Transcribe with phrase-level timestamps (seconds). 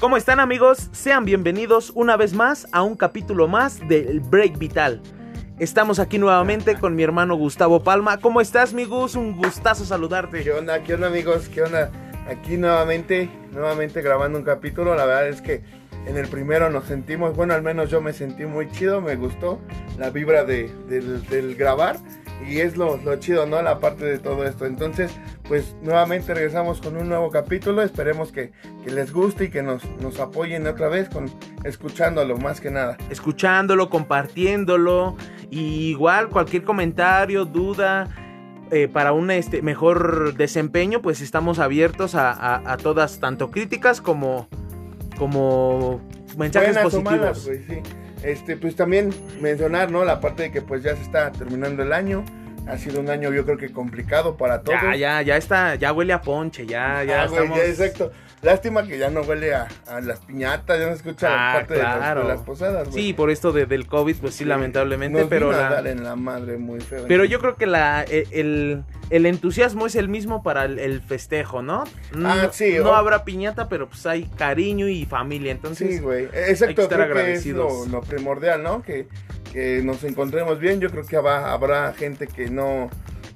[0.00, 0.88] ¿Cómo están amigos?
[0.92, 5.02] Sean bienvenidos una vez más a un capítulo más del Break Vital.
[5.58, 8.18] Estamos aquí nuevamente con mi hermano Gustavo Palma.
[8.18, 9.14] ¿Cómo estás, mi Gus?
[9.14, 10.42] Un gustazo saludarte.
[10.42, 10.82] ¿Qué onda?
[10.82, 11.50] ¿Qué onda, amigos?
[11.50, 11.90] ¿Qué onda?
[12.26, 14.94] Aquí nuevamente, nuevamente grabando un capítulo.
[14.94, 15.62] La verdad es que
[16.06, 19.60] en el primero nos sentimos, bueno, al menos yo me sentí muy chido, me gustó
[19.98, 21.98] la vibra de, del, del grabar
[22.48, 23.60] y es lo, lo, chido, ¿no?
[23.62, 24.66] La parte de todo esto.
[24.66, 25.12] Entonces,
[25.48, 27.82] pues nuevamente regresamos con un nuevo capítulo.
[27.82, 28.52] Esperemos que,
[28.84, 31.30] que les guste y que nos, nos, apoyen otra vez con
[31.64, 32.96] escuchándolo, más que nada.
[33.10, 35.16] Escuchándolo, compartiéndolo.
[35.50, 38.08] Y igual cualquier comentario, duda.
[38.72, 44.00] Eh, para un este, mejor desempeño, pues estamos abiertos a, a, a todas, tanto críticas
[44.00, 44.48] como,
[45.18, 46.00] como
[46.36, 47.50] mensajes Buenas positivos.
[47.66, 47.99] Sí.
[48.22, 49.10] Este, pues también
[49.40, 50.04] mencionar, ¿no?
[50.04, 52.24] La parte de que pues ya se está terminando el año.
[52.66, 54.80] Ha sido un año yo creo que complicado para todos.
[54.82, 57.58] Ya, ya, ya está, ya huele a ponche, ya, ya ah, estamos...
[57.58, 58.12] ya, exacto.
[58.42, 61.74] Lástima que ya no huele a, a las piñatas, ya no se escucha Ah, parte
[61.74, 62.22] claro.
[62.22, 63.02] de, las, de las posadas, güey.
[63.04, 64.44] Sí, por esto de- del COVID, pues sí, Sí.
[64.46, 67.04] lamentablemente, Nos pero vino a la- dar en la madre muy feo.
[67.06, 71.02] pero yo creo que la e- el, el entusiasmo es el mismo para el, el
[71.02, 71.84] festejo, ¿no?
[72.16, 76.24] No, Ah, sí, no habrá piñata, pero pues hay cariño y familia, entonces Sí, güey.
[76.24, 77.88] hay que Exacto, estar que es lo, agradecidos.
[77.88, 78.82] lo primordial, ¿no?
[78.82, 79.06] Que,
[79.52, 80.80] que nos encontremos bien.
[80.80, 82.88] Yo creo que habrá, habrá gente que no,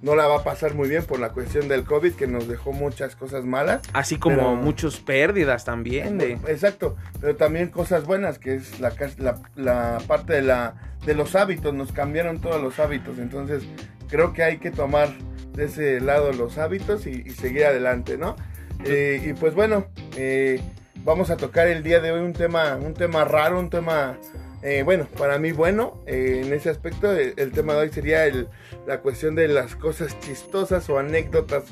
[0.04, 2.72] no la va a pasar muy bien por la cuestión del COVID, que nos dejó
[2.72, 3.80] muchas cosas malas.
[3.92, 8.92] así como pero- muchas pérdidas también de Exacto, pero también cosas buenas, que es la,
[9.18, 10.74] la, la parte de, la,
[11.06, 11.72] de los hábitos.
[11.74, 13.18] Nos cambiaron todos los hábitos.
[13.18, 13.62] Entonces,
[14.08, 15.08] creo que hay que tomar
[15.54, 18.36] de ese lado los hábitos y, y seguir adelante, ¿no?
[18.84, 20.60] Eh, y pues bueno, eh,
[21.04, 24.18] vamos a tocar el día de hoy un tema, un tema raro, un tema,
[24.64, 28.26] eh, bueno, para mí bueno, eh, en ese aspecto el, el tema de hoy sería
[28.26, 28.48] el-
[28.86, 31.64] la cuestión de las cosas chistosas o anécdotas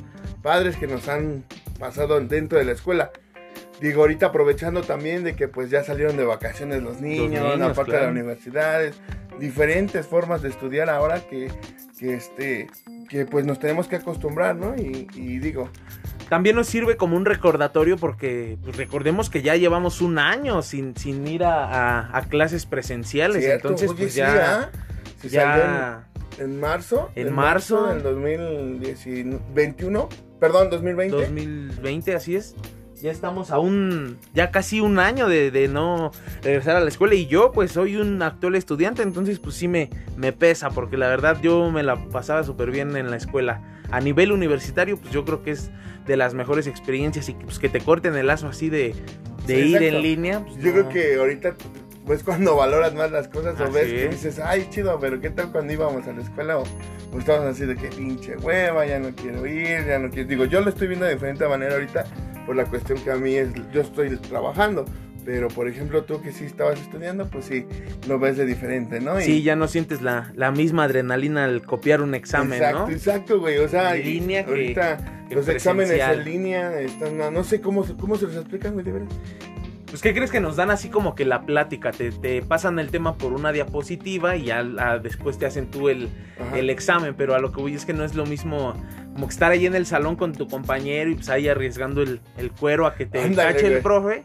[0.42, 1.44] padres que nos han
[1.80, 3.10] pasado dentro de la escuela.
[3.80, 7.92] Digo, ahorita aprovechando también de que pues ya salieron de vacaciones los niños, niños, aparte
[7.92, 8.04] de claro.
[8.04, 8.94] las universidades,
[9.40, 11.50] diferentes formas de estudiar ahora que,
[11.98, 12.68] que este,
[13.08, 14.76] que pues nos tenemos que acostumbrar, ¿no?
[14.76, 15.68] Y, y digo,
[16.32, 20.96] también nos sirve como un recordatorio porque pues, recordemos que ya llevamos un año sin,
[20.96, 21.64] sin ir a,
[22.00, 23.68] a- a clases presenciales, ¿cierto?
[23.68, 24.70] entonces pues sí, ya, ¿ah?
[25.20, 26.06] Si ya
[26.38, 27.10] en, en marzo.
[27.16, 27.86] En marzo.
[27.88, 30.08] del 2021,
[30.40, 31.16] perdón, 2020.
[31.16, 32.54] 2020, así es.
[33.00, 37.14] Ya estamos a un, ya casi un año de, de no regresar a la escuela
[37.14, 41.08] y yo pues soy un actual estudiante, entonces pues sí me, me pesa porque la
[41.08, 43.60] verdad yo me la pasaba súper bien en la escuela.
[43.90, 45.70] A nivel universitario pues yo creo que es
[46.06, 48.94] de las mejores experiencias y pues que te corten el lazo así de,
[49.46, 49.96] de Sí, ir exacto.
[49.96, 50.40] en línea.
[50.44, 50.72] pues, Yo no.
[50.72, 51.54] creo que ahorita
[52.06, 54.10] pues cuando valoras más las cosas o Así ves que es.
[54.10, 56.58] dices, ay, chido, pero ¿qué tal cuando íbamos a la escuela?
[56.58, 56.64] O,
[57.12, 60.28] o estábamos así de que pinche hueva, ya no quiero ir, ya no quiero.
[60.28, 62.04] Digo, yo lo estoy viendo de diferente manera ahorita
[62.46, 64.84] por la cuestión que a mí es, yo estoy trabajando.
[65.24, 67.64] Pero por ejemplo, tú que sí estabas estudiando, pues sí,
[68.08, 69.20] lo ves de diferente, ¿no?
[69.20, 72.90] Y- Sí, ya no sientes la, la misma adrenalina al copiar un examen, exacto, ¿no?
[72.92, 73.58] exacto, güey.
[73.58, 77.60] O sea, En línea que- ahorita que los exámenes en línea están, no, no sé
[77.60, 79.08] cómo, se- cómo se los explican, güey, de veras.
[79.92, 81.90] Pues, ¿qué crees que nos dan así como que la plática?
[81.90, 85.90] Te, te pasan el tema por una diapositiva y ya la- después te hacen tú
[85.90, 86.08] el,
[86.54, 88.72] el examen, pero a lo que voy es que no es lo mismo
[89.12, 92.22] como que estar ahí en el salón con tu compañero y pues ahí arriesgando el,
[92.38, 94.24] el cuero a que te cache el profe.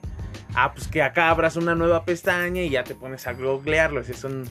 [0.56, 4.00] Ah, pues que acá abras una nueva pestaña y ya te pones a googlearlo.
[4.00, 4.46] Es, un,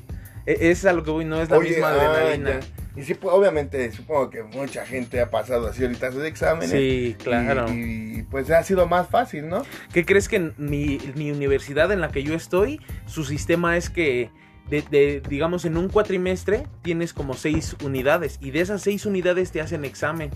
[0.44, 2.60] e- es a lo que voy, no es la Oye, misma ah, adrenalina.
[2.60, 2.66] ya.
[2.96, 6.70] Y sí, pues, obviamente, supongo que mucha gente ha pasado así ahorita sus exámenes.
[6.70, 7.70] Sí, claro.
[7.70, 9.62] Y, y, pues ha sido más fácil, ¿no?
[9.92, 13.90] ¿Qué crees que en mi, mi universidad en la que yo estoy, su sistema es
[13.90, 14.30] que,
[14.70, 19.52] de, de, digamos, en un cuatrimestre tienes como seis unidades y de esas seis unidades
[19.52, 20.30] te hacen examen.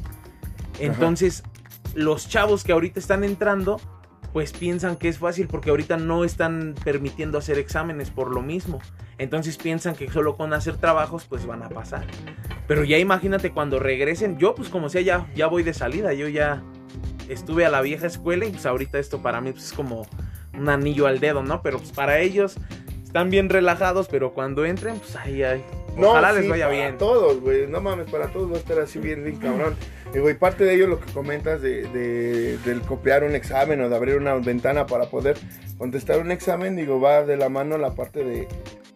[0.78, 1.42] Entonces,
[1.94, 3.80] los chavos que ahorita están entrando,
[4.32, 8.80] pues piensan que es fácil porque ahorita no están permitiendo hacer exámenes por lo mismo.
[9.20, 12.06] Entonces piensan que solo con hacer trabajos pues van a pasar.
[12.66, 16.26] Pero ya imagínate cuando regresen, yo pues como sea ya, ya voy de salida, yo
[16.26, 16.62] ya
[17.28, 20.06] estuve a la vieja escuela y pues ahorita esto para mí pues, es como
[20.58, 21.60] un anillo al dedo, ¿no?
[21.60, 22.56] Pero pues para ellos
[23.04, 25.62] están bien relajados, pero cuando entren pues ahí, ahí.
[25.98, 26.96] Ojalá les sí, vaya para bien.
[26.96, 27.66] todos, güey.
[27.66, 29.74] No mames, para todos va a estar así bien, bien cabrón.
[30.14, 33.88] Y, güey, parte de ello lo que comentas de, de- del copiar un examen o
[33.90, 35.36] de abrir una ventana para poder
[35.76, 38.48] contestar un examen, digo, va de la mano la parte de,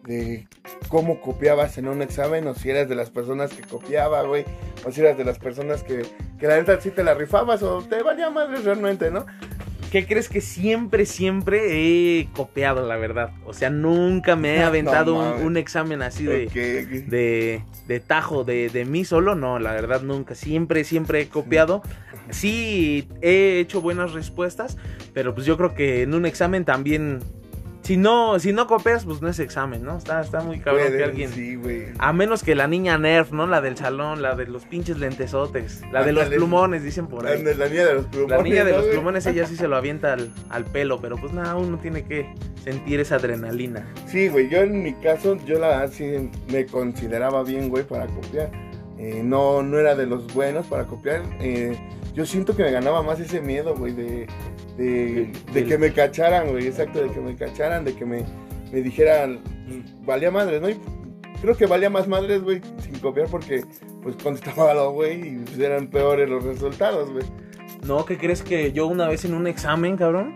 [0.05, 0.47] de
[0.89, 4.45] cómo copiabas en un examen, o si eras de las personas que copiaba, güey,
[4.85, 6.03] o si eras de las personas que,
[6.39, 9.25] que la neta sí te la rifabas, o te valía madre realmente, ¿no?
[9.91, 13.31] ¿Qué crees que siempre, siempre he copiado, la verdad?
[13.45, 16.47] O sea, nunca me he No aventado un, examen así de,
[17.07, 20.35] de, de tajo de, de mí solo, no, la verdad nunca.
[20.35, 21.81] Siempre, siempre he copiado.
[22.29, 24.77] Sí, he hecho buenas respuestas,
[25.13, 27.19] pero pues yo creo que en un examen también
[27.85, 29.95] si no, si no copias, pues no es examen, ¿no?
[29.97, 31.29] Está, está muy cabrón que alguien.
[31.31, 31.85] Sí, güey.
[31.99, 33.45] A menos que la niña Nerf, ¿no?
[33.45, 37.29] La del salón, la de los pinches lentesotes, la de los plumones, dicen por La,
[37.29, 37.43] ahí.
[37.43, 38.37] la niña de los plumones.
[38.37, 38.95] La niña de ¿no, los güey?
[38.97, 42.27] plumones, ella sí se lo avienta al, al pelo, pero pues nada, uno tiene que
[42.63, 43.85] sentir esa adrenalina.
[44.07, 48.07] Sí, güey, yo en mi caso, yo la verdad sí me consideraba bien, güey, para
[48.07, 48.49] copiar.
[49.05, 51.21] Eh, no, no era de los buenos para copiar.
[51.39, 51.77] Eh,
[52.15, 54.25] yo siento que me ganaba más ese miedo, güey, de,
[54.77, 58.25] de, de que me cacharan, güey, exacto, de que me cacharan, de que me,
[58.71, 60.71] me dijeran, pues, valía madres, ¿no?
[60.71, 60.79] Y
[61.39, 63.63] creo que valía más madres, güey, sin copiar porque,
[64.01, 67.25] pues, contestaba lo, güey, y pues, eran peores los resultados, güey.
[67.85, 70.33] No, ¿qué crees que yo una vez en un examen, cabrón?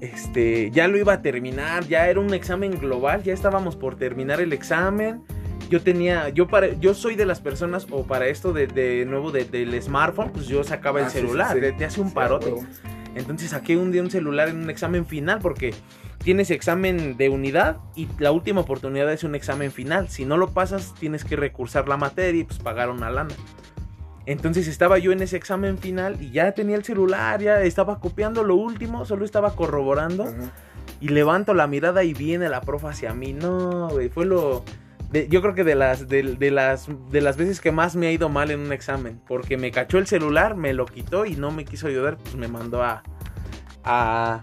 [0.00, 4.40] Este, ya lo iba a terminar, ya era un examen global, ya estábamos por terminar
[4.40, 5.22] el examen.
[5.72, 9.30] Yo tenía, yo para, yo soy de las personas, o para esto de, de nuevo
[9.32, 11.60] de- del smartphone, pues yo sacaba el Ah, celular, sí, sí.
[11.62, 12.52] te- te hace un parote.
[13.14, 15.72] Entonces saqué un día un celular en un examen final porque
[16.18, 20.10] tienes examen de unidad y la última oportunidad es un examen final.
[20.10, 23.34] Si no lo pasas, tienes que recursar la materia y pues pagar una lana.
[24.26, 28.44] Entonces estaba yo en ese examen final y ya tenía el celular, ya estaba copiando
[28.44, 30.26] lo último, solo estaba corroborando
[31.00, 33.32] y levanto la mirada y viene la profa hacia mí.
[33.32, 34.64] No, güey, fue lo
[35.12, 38.06] de- yo creo que de las de, de las de las veces que más me
[38.08, 41.36] ha ido mal en un examen, porque me cachó el celular, me lo quitó y
[41.36, 43.02] no me quiso ayudar, pues me mandó a
[43.84, 44.42] a,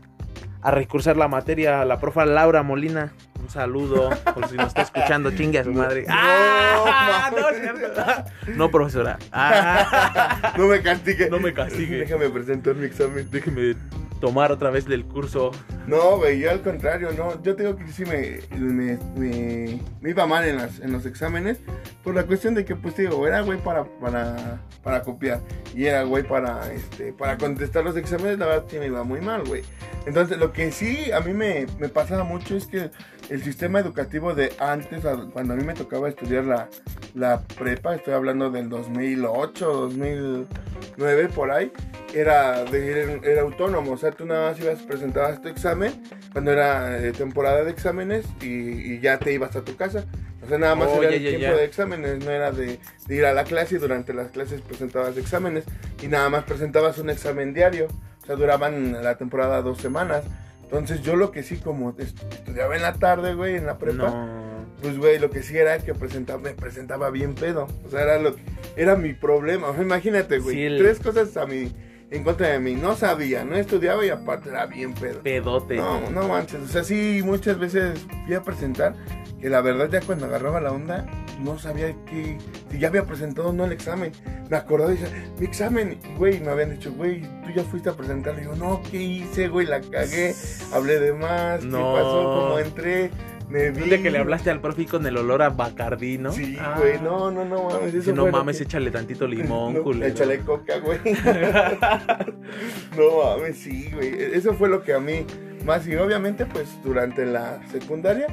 [0.62, 3.14] a recursar la materia a la profa Laura Molina.
[3.42, 6.02] Un saludo, por si nos está escuchando, chingue a su madre.
[6.08, 7.32] No, ¡Ah!
[7.32, 8.54] No.
[8.56, 9.18] No, profesora.
[9.32, 10.54] Ah.
[10.58, 11.30] No me castigue.
[11.30, 12.00] No me castigue.
[12.00, 13.28] Déjame presentar mi examen.
[13.32, 13.76] Déjeme
[14.20, 15.52] tomar otra vez del curso.
[15.88, 17.42] No, güey, yo al contrario, no.
[17.42, 21.06] Yo te digo que sí me, me, me, me iba mal en, las, en los
[21.06, 21.60] exámenes
[22.04, 25.42] por la cuestión de que, pues, digo, era güey para, para, para copiar
[25.76, 29.22] y era güey para, este, para contestar los exámenes, la verdad sí me iba muy
[29.22, 29.64] mal, güey.
[30.06, 32.92] Entonces, lo que sí a mí me, me pasaba mucho es que
[33.30, 36.68] el sistema educativo de antes, cuando a mí me tocaba estudiar la,
[37.14, 41.72] la prepa, estoy hablando del 2008, 2009, por ahí,
[42.14, 45.94] era, de, era autónomo, o sea, tú nada más ibas, presentabas tu examen
[46.32, 48.48] cuando era eh, temporada de exámenes y,
[48.94, 50.06] y ya te ibas a tu casa.
[50.44, 51.56] O sea, nada más Oh, era ya, el ya, tiempo ya.
[51.56, 55.18] de exámenes, no era de, de ir a la clase y durante las clases presentabas
[55.18, 55.64] exámenes
[56.02, 57.88] y nada más presentabas un examen diario.
[58.24, 60.24] O sea, duraban la temporada dos semanas.
[60.64, 64.04] Entonces yo lo que sí, como est- estudiaba en la tarde, güey, en la prepa,
[64.12, 64.66] No.
[64.82, 67.68] pues, güey, lo que sí era que presentaba, me presentaba bien pedo.
[67.86, 68.36] O sea, era, lo,
[68.76, 69.70] era mi problema.
[69.70, 70.56] O sea, imagínate, güey.
[70.56, 71.72] Sí, el- Tres cosas a mí,
[72.12, 72.76] en contra de mí.
[72.76, 75.22] No sabía, no estudiaba y aparte era bien pedo.
[75.22, 75.78] Pedote.
[75.78, 76.62] No, no manches.
[76.62, 78.96] O sea, sí, muchas veces fui a presentar
[79.40, 81.06] que la verdad ya cuando agarraba la onda,
[81.42, 82.38] no sabía que,
[82.70, 84.12] si ya había presentado o no el examen.
[84.50, 87.90] Me acordaba y decía, mi examen, y, güey, me habían dicho, güey, tú ya fuiste
[87.90, 88.36] a presentar.
[88.36, 89.66] Le digo, no, ¿qué hice, güey?
[89.68, 90.34] La cagué,
[90.74, 91.78] hablé de más, No.
[91.78, 92.24] ¿qué pasó?
[92.24, 93.12] ¿Cómo entré?
[93.50, 93.90] Me vi.
[94.02, 96.32] Que le hablaste al profe con el olor a Bacardí, ¿no?
[96.32, 96.76] Sí, Ah.
[96.80, 97.94] güey, no, no, no mames.
[97.96, 100.06] Eso no mames, que- échale tantito limón, No, culero.
[100.14, 101.00] Échale coca, güey.
[102.98, 104.14] no mames, sí, güey.
[104.34, 105.26] Eso fue lo que a mí
[105.66, 105.88] más.
[105.88, 108.28] Y obviamente, pues durante la secundaria,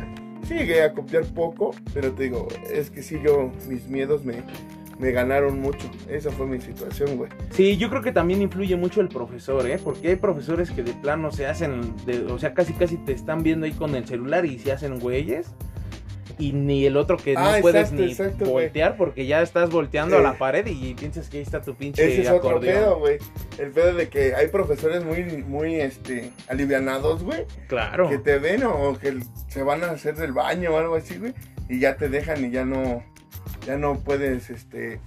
[0.46, 1.74] sí llegué a copiar poco.
[1.94, 4.42] Pero te digo, es que sí, yo, mis miedos me,
[4.98, 5.90] me ganaron mucho.
[6.08, 7.30] Esa fue mi situación, güey.
[7.50, 9.78] Sí, yo creo que también influye mucho el profesor, ¿eh?
[9.82, 13.42] Porque hay profesores que de plano se hacen, de- o sea, casi casi te están
[13.42, 15.48] viendo ahí con el celular y se hacen güeyes.
[16.38, 18.66] Y ni el otro que Ah, no puedes exacto, ni exacto, güey.
[18.66, 22.06] voltear porque ya estás volteando a la pared y piensas que ahí está tu pinche
[22.12, 23.16] Ese es otro pedo, güey.
[23.58, 27.46] El pedo de que hay profesores muy, muy, este, alivianados, güey.
[27.68, 28.10] Claro.
[28.10, 29.18] que te ven o que
[29.48, 31.32] se van a hacer del baño o algo así, güey,
[31.70, 33.02] y ya te dejan y ya no,
[33.66, 35.00] ya no puedes, este,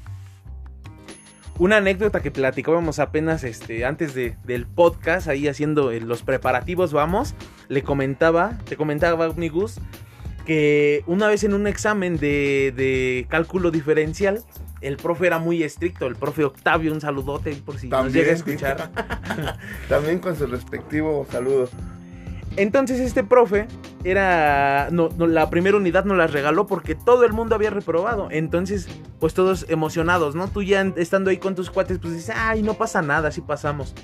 [1.58, 6.94] Una anécdota que platicábamos apenas este, antes de, del podcast, ahí haciendo eh, los preparativos,
[6.94, 7.36] vamos,
[7.68, 9.80] le comentaba, te comentaba mi Gus,
[10.46, 14.44] que una vez en un examen de, de cálculo diferencial,
[14.82, 18.36] el profe era muy estricto, el profe Octavio, un saludote por si nos llega a
[18.36, 18.92] escuchar.
[19.90, 21.70] también con su respectivo saludo.
[22.60, 23.68] Entonces este profe
[24.04, 28.28] era, no, no, la primera unidad nos las regaló porque todo el mundo había reprobado.
[28.32, 30.50] Entonces, pues todos emocionados, ¿no?
[30.50, 33.96] Tú ya estando ahí con tus cuates, pues dices, ay, no pasa nada, así pasamos.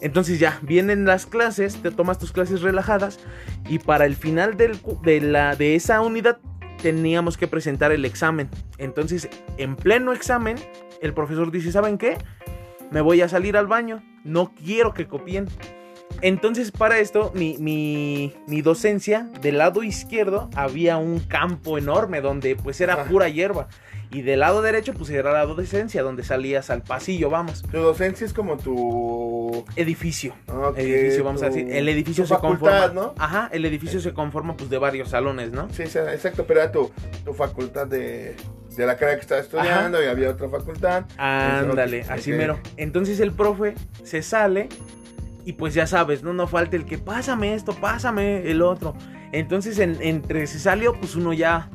[0.00, 3.20] Entonces ya, vienen las clases, te tomas tus clases relajadas
[3.68, 6.38] y para el final de, la, de esa unidad
[6.80, 8.48] teníamos que presentar el examen.
[8.78, 10.56] Entonces, en pleno examen,
[11.02, 12.16] el profesor dice, ¿saben qué?
[12.90, 15.48] Me voy a salir al baño, no quiero que copien.
[16.20, 22.56] Entonces, para esto, mi, mi, mi docencia, del lado izquierdo había un campo enorme donde
[22.56, 23.68] pues era pura hierba.
[24.10, 27.62] Y del lado derecho, pues era la docencia, donde salías al pasillo, vamos.
[27.62, 29.64] Tu docencia es como tu...
[29.74, 30.34] Edificio.
[30.76, 31.66] Edificio, vamos a decir.
[31.68, 33.08] El edificio tu se facultad, conforma.
[33.08, 33.14] ¿no?
[33.18, 35.68] Ajá, el edificio se conforma pues de varios salones, ¿no?
[35.70, 36.92] Sí, sí, exacto, pero era tu,
[37.24, 38.36] tu facultad de,
[38.76, 41.06] de la carrera que estabas estudiando y había otra facultad.
[41.16, 42.60] Ándale, así mero.
[42.76, 44.68] Entonces el profe se sale
[45.44, 48.94] y pues ya sabes, no, no falta el que pásame esto, pásame el otro.
[49.32, 51.68] Entonces en- entre se salió, pues uno ya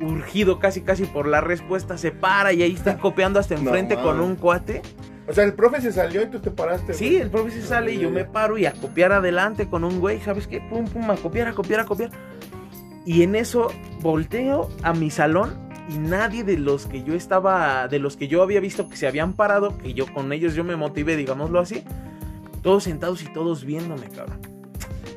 [0.00, 3.96] urgido casi casi por la respuesta se para y ahí está copiando hasta No enfrente
[3.96, 4.82] con un cuate.
[5.28, 6.92] O sea, el profe se salió y tú te paraste.
[6.94, 7.20] Sí, güey.
[7.22, 10.20] el profe se sale y yo me paro y a copiar adelante con un güey,
[10.20, 10.60] ¿sabes qué?
[10.60, 12.10] Pum, pum, a copiar, a copiar, a copiar.
[13.06, 13.68] Y en eso
[14.00, 15.54] volteo a mi salón
[15.88, 19.06] y nadie de los que yo estaba, de los que yo había visto que se
[19.06, 21.84] habían parado, que yo con ellos yo me motivé, digámoslo así,
[22.62, 24.40] todos sentados y todos viéndome, cabrón.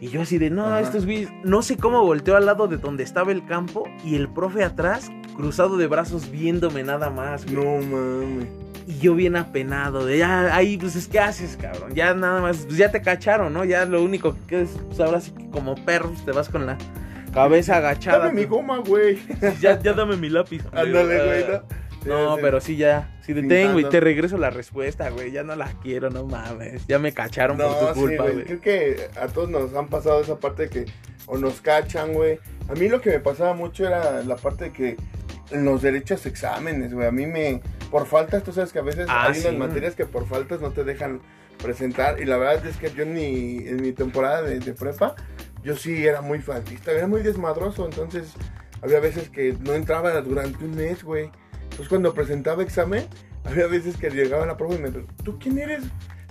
[0.02, 0.82] Y yo así de, no, Ajá.
[0.82, 4.28] estos güeyes, no sé cómo volteo al lado de donde estaba el campo y el
[4.28, 7.56] profe atrás, cruzado de brazos viéndome nada más, güey.
[7.56, 8.48] No mames.
[8.88, 11.96] Y yo bien apenado, de ya, ahí, pues es que haces, cabrón.
[11.96, 13.66] Ya nada más, pues ya te cacharon, ¿no?
[13.66, 16.78] Ya lo único que es, pues ahora sí que como perros te vas con la
[17.34, 18.20] cabeza agachada.
[18.20, 19.18] Dame mi pues, goma, güey.
[19.60, 20.64] ya, ya dame mi lápiz.
[20.72, 21.62] Ándale, güey,
[22.06, 22.36] ¿no?
[22.36, 23.90] Sí, pero sí ya, sí detengo y Pintando.
[23.90, 25.32] te regreso la respuesta, güey.
[25.32, 26.86] Ya no la quiero, no mames.
[26.88, 28.44] Ya me cacharon por tu culpa, güey.
[28.46, 30.86] Creo que a todos nos han pasado esa parte de que
[31.28, 32.40] o nos cachan, güey.
[32.70, 34.98] A mí lo que me pasaba mucho era la parte de que
[35.52, 37.08] en los derechos exámenes, güey.
[37.08, 37.62] A mí me.
[37.92, 39.58] Por faltas, tú sabes que a veces Ah, hay unas sí.
[39.58, 41.22] materias que por faltas no te dejan
[41.62, 42.20] presentar.
[42.22, 45.16] Y la verdad es que yo en mi, en mi temporada de, de prepa,
[45.64, 47.86] yo sí era muy faltista, era muy desmadroso.
[47.86, 48.34] Entonces,
[48.82, 51.30] había veces que no entraba durante un mes, güey.
[51.76, 53.06] Entonces, cuando presentaba examen,
[53.44, 55.84] había veces que llegaba la profe y me preguntaba, ¿tú quién eres?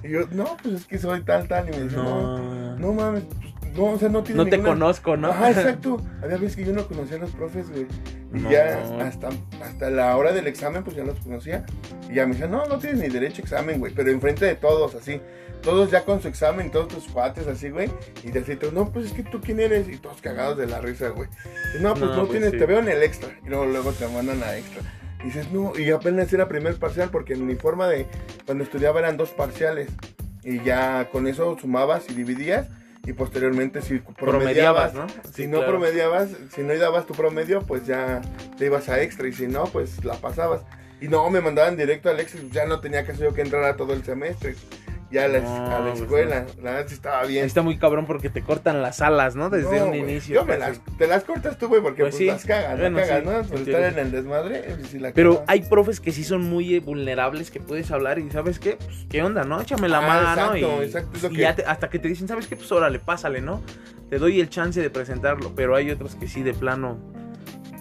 [0.02, 1.68] Y yo, no, pues es que soy tal, tal.
[1.68, 4.60] Y me decía, no, No, no mames, pues, no, o sea, no tiene no te
[4.62, 5.28] conozco, ¿no?
[5.30, 5.98] Ajá, exacto.
[6.22, 7.86] Había veces que yo no conocía a los profes, güey.
[8.32, 8.50] Y No.
[8.50, 9.28] ya hasta,
[9.62, 11.66] hasta la hora del examen, pues ya los conocía.
[12.10, 13.92] Y ya me decían, no, no tienes ni derecho a examen, güey.
[13.94, 15.20] Pero enfrente de todos, así.
[15.62, 17.90] Todos ya con su examen, todos tus cuates, así, güey.
[18.22, 19.88] Y decirte, no, pues es que tú quién eres.
[19.88, 21.28] Y todos cagados de la risa, güey.
[21.80, 22.58] No, pues No, no, pues tienes, sí.
[22.58, 23.30] te veo en el extra.
[23.44, 24.82] Y luego, luego te mandan a extra.
[25.24, 28.06] Y dices, no, y apenas era primer parcial, porque en mi forma de.
[28.44, 29.88] Cuando estudiaba eran dos parciales.
[30.42, 32.68] Y ya con eso sumabas y dividías.
[33.06, 35.06] Y posteriormente, si promediabas, Promediabas, ¿no?
[35.32, 35.72] si no claro.
[35.72, 38.20] promediabas, si no dabas tu promedio, pues ya
[38.58, 39.26] te ibas a extra.
[39.26, 40.60] Y si no, pues la pasabas.
[41.00, 42.42] Y no, me mandaban directo al extra.
[42.50, 44.56] Ya no tenía que yo que entrar a todo el semestre.
[45.14, 46.44] Ya a la, No, a la pues escuela.
[46.62, 47.44] La verdad sí estaba bien.
[47.44, 49.48] Está muy cabrón porque te cortan las alas, ¿no?
[49.48, 50.34] Desde No, un inicio.
[50.34, 50.80] Yo me casi.
[50.84, 52.26] las, te las cortas tú, güey, porque Pues pues, sí.
[52.26, 53.48] las cagas, Bueno, las cagas, sí, ¿no?
[53.58, 54.62] Por estar en el desmadre.
[54.76, 55.48] pues, sí la Pero cagas.
[55.48, 58.72] hay profes que sí son muy vulnerables que puedes hablar y ¿sabes qué?
[58.76, 59.60] Pues, ¿qué onda, no?
[59.60, 61.98] Échame la Ah, mano exacto, y, exacto, es lo y que- ya te- hasta que
[62.00, 62.56] te dicen, ¿sabes qué?
[62.56, 63.62] Pues órale, pásale, ¿no?
[64.10, 66.98] Te doy el chance de presentarlo, pero hay otros que sí de plano,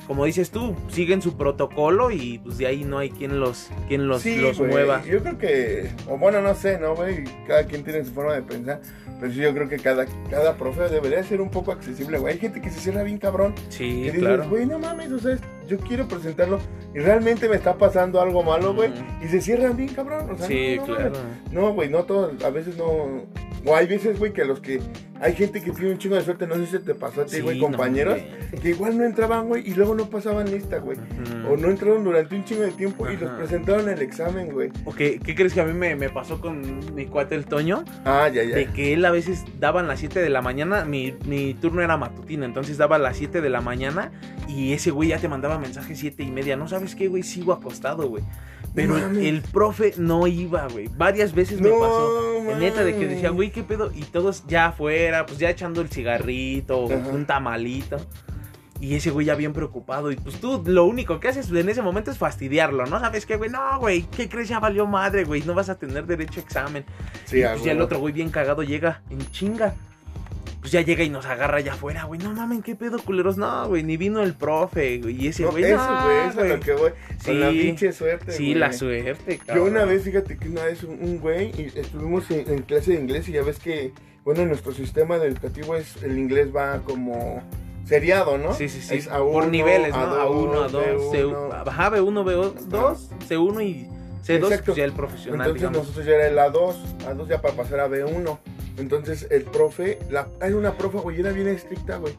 [0.08, 4.08] como dices tú, siguen su protocolo y pues de ahí no hay quien los, quien
[4.08, 5.04] los, Sí, los güey, mueva.
[5.06, 7.24] Yo creo que, o bueno, no sé, ¿no, güey?
[7.48, 8.82] Cada quien tiene su forma de pensar.
[9.20, 12.34] Pero sí, yo creo que cada, cada profe debería ser un poco accesible, güey.
[12.34, 13.56] Hay gente que se cierra bien cabrón.
[13.70, 14.50] Sí, dices, claro.
[14.50, 16.60] güey, no mames, o sea, yo quiero presentarlo
[16.94, 18.90] y realmente me está pasando algo malo, güey.
[18.90, 19.24] Mm.
[19.24, 20.30] Y se cierran bien cabrón.
[20.32, 21.12] O sea, Sí, no, no claro.
[21.52, 23.24] No, güey, no todos, a veces no.
[23.66, 24.82] O hay veces, güey, que los que.
[25.22, 27.40] Hay gente que tiene un chingo de suerte, no sé si te pasó a ti,
[27.40, 28.20] güey, compañeros,
[28.62, 30.98] que igual no entraban, güey, y luego no pasaban lista, güey.
[30.98, 31.54] Ujú.
[31.54, 34.70] O no entraron durante un chingo de tiempo y los presentaron el examen, güey.
[34.84, 37.86] ¿O qué, qué crees que a mí me, me pasó con mi cuate el Toño?
[38.04, 38.54] Ah, ya, ya.
[38.54, 41.82] De que él a veces daba a las 7 de la mañana, mi, mi turno
[41.82, 44.12] era matutino, entonces daba a las 7 de la mañana
[44.50, 46.56] y ese güey ya te mandaba mensaje 7 y media.
[46.56, 48.24] No sabes qué, güey, sigo acostado, güey.
[48.76, 49.26] Pero mames.
[49.26, 50.90] el profe no iba, güey.
[50.96, 52.44] Varias veces me pasó.
[52.60, 53.92] Neta, de que decía, güey, ¿qué pedo?
[53.94, 57.10] Y todos ya afuera, pues ya echando el cigarrito, Ajá.
[57.10, 57.98] un tamalito.
[58.80, 60.12] Y ese güey ya bien preocupado.
[60.12, 63.00] Y pues tú lo único que haces en ese momento es fastidiarlo, ¿no?
[63.00, 63.50] ¿Sabes qué, güey?
[63.50, 64.50] No, güey, ¿qué crees?
[64.50, 65.42] Ya valió madre, güey.
[65.44, 66.84] No vas a tener derecho a examen.
[67.26, 69.76] Sí, y pues ya el otro güey bien cagado llega en chinga.
[70.64, 72.22] Pues ya llega y nos agarra allá afuera, güey.
[72.22, 73.36] No mamen, ¿qué pedo, culeros?
[73.36, 75.22] No, güey, ni vino el profe, güey.
[75.26, 76.92] Y ese No, güey, eso, no, güey, eso es lo que voy.
[77.26, 77.60] Con la Sí.
[77.64, 78.32] pinche suerte.
[78.32, 78.56] Sí, güey.
[78.56, 79.68] la suerte, Yo cabrón.
[79.72, 83.28] una vez, fíjate que una vez un, güey, y estuvimos en, en clase de inglés
[83.28, 83.92] y ya ves que,
[84.24, 87.44] bueno, en nuestro sistema educativo es, el inglés va como
[87.84, 88.54] seriado, ¿no?
[88.54, 88.96] Sí, sí, sí.
[88.96, 89.98] Es A1, Por niveles, ¿no?
[89.98, 91.68] A2, A1, A2, C1.
[91.68, 93.88] Ajá, B1, B2, C1 y
[94.26, 94.64] C2, Exacto.
[94.68, 95.78] pues ya el profesional, Entonces digamos.
[95.80, 98.40] nosotros ya era el A2, A2 ya para pasar a B1.
[98.78, 102.14] Entonces el profe, la, hay una profe, güey, era bien estricta, güey.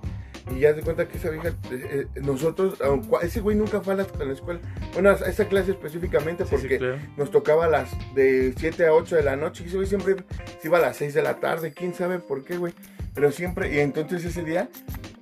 [0.54, 2.78] Y ya se cuenta que esa vieja, eh, eh, nosotros,
[3.22, 4.60] ese güey nunca fue a la, a la escuela.
[4.92, 6.98] Bueno, a esa clase específicamente Sí, sí, porque claro.
[7.16, 9.64] nos tocaba a las de 7 a 8 de la noche.
[9.64, 10.16] Y ese güey siempre
[10.60, 11.72] se iba a las 6 de la tarde.
[11.72, 12.74] ¿Quién sabe por qué, güey?
[13.14, 14.68] Pero siempre, y entonces ese día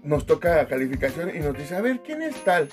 [0.03, 2.69] nos toca calificación y nos dice, a ver, ¿quién es tal?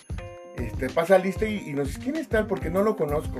[0.57, 2.47] Este, pasa lista y, y nos dice, ¿quién es tal?
[2.47, 3.37] Porque no lo conozco.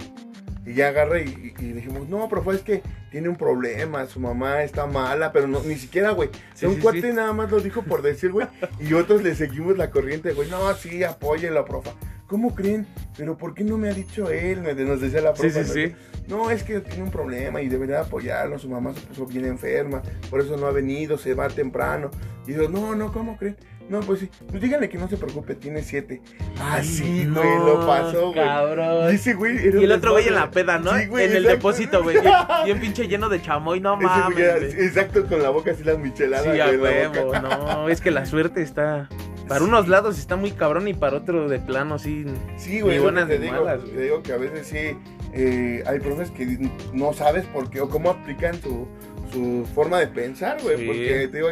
[0.70, 1.26] Y ya agarra y,
[1.58, 5.76] dijimos, no, profe, es que tiene un problema, su mamá está mala, pero no, ni
[5.76, 6.30] siquiera, güey.
[6.54, 7.08] Sí, un sí, cuate sí.
[7.12, 8.46] nada más lo dijo por decir, güey,
[8.80, 11.94] y otros le seguimos la corriente, güey, no, sí, apóyelo, profa.
[12.28, 12.86] ¿Cómo creen?
[13.18, 14.62] Pero ¿por qué no me ha dicho él?
[14.62, 15.64] Nos decía la Sí, profa.
[15.64, 15.74] sí, ¿no?
[15.74, 15.96] sí.
[16.28, 18.60] No, es que tiene un problema y debería apoyarlo.
[18.60, 22.12] Su mamá se puso bien enferma, por eso no ha venido, se va temprano.
[22.46, 23.58] Y yo, no, no, ¿cómo creen?
[23.89, 26.22] No, pues sí, pues díganle que no se preocupe, tiene siete.
[26.62, 28.36] Así, No, güey, lo pasó, güey.
[28.36, 29.12] Cabrón.
[29.12, 30.96] Y ese güey era Y el otro güey en la peda, ¿no?
[30.98, 31.55] Sí, güey, en el exacto.
[31.58, 32.19] depósito, güey.
[32.22, 32.34] Bien,
[32.65, 34.39] bien pinche lleno de chamoy, no Ese güey mames.
[34.74, 37.39] era- exacto, con la boca así la michelada, Sí, a huevo, boca.
[37.41, 39.10] no, es que la suerte está...
[39.48, 39.65] Para Sí.
[39.67, 42.25] unos lados está muy cabrón y para otro de plano sí...
[42.58, 44.96] Sí, güey, buenas te digo, malas, te digo que a veces sí
[45.34, 48.88] eh, hay profes que no sabes por qué o cómo aplican su,
[49.34, 50.86] su forma de pensar, güey, Sí.
[50.86, 51.50] porque te digo,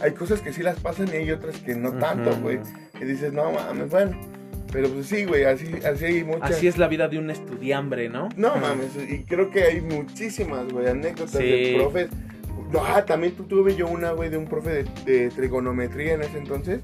[0.00, 2.58] hay, cosas que sí las pasan y hay otras que no tanto, güey,
[2.98, 4.18] que dices, no mames, bueno,
[4.72, 6.50] pero pues sí, güey, así, así hay muchas.
[6.52, 8.28] Así es la vida de un estudiambre, ¿no?
[8.36, 11.44] No mames, y creo que hay muchísimas, güey, anécdotas Sí.
[11.44, 12.08] de profes.
[12.72, 16.22] No, Ah, también tu- tuve yo una, güey, de un profe de, de trigonometría en
[16.22, 16.80] ese entonces.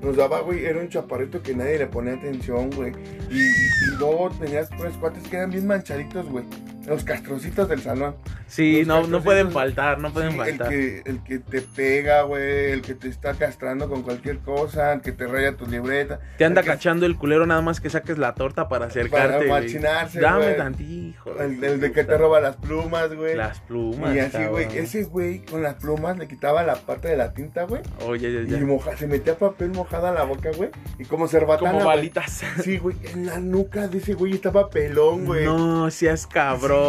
[0.00, 2.92] Nos daba, güey, era un chaparrito que nadie le ponía atención, güey.
[3.30, 6.44] Y, y luego tenías tres cuates que eran bien manchaditos, güey.
[6.86, 8.14] Los castrocitos del salón.
[8.46, 10.68] Sí, Los no, no pueden faltar, no pueden Sí, el, faltar.
[10.68, 15.00] que, el que te pega, güey, el que te está castrando con cualquier cosa, el
[15.00, 16.20] que te raya tu libreta.
[16.38, 19.46] Te anda el que- cachando el culero nada más que saques la torta para acercarte.
[19.46, 19.48] güey.
[19.48, 20.56] machinarse, Dame güey.
[20.56, 21.30] tantijo.
[21.40, 23.34] El, el de que te roba las plumas, güey.
[23.34, 24.14] Las plumas.
[24.14, 24.84] Y así, güey, cabrón.
[24.84, 27.82] ese güey con las plumas le quitaba la parte de la tinta, güey.
[28.06, 30.70] Oye, ya, Y moja, se metía papel mojado a la boca, güey.
[30.98, 32.42] Y como cerbatana, Como balitas.
[32.62, 35.44] Sí, güey, en la nuca de ese güey estaba pelón, güey.
[35.46, 36.28] No seas Sí,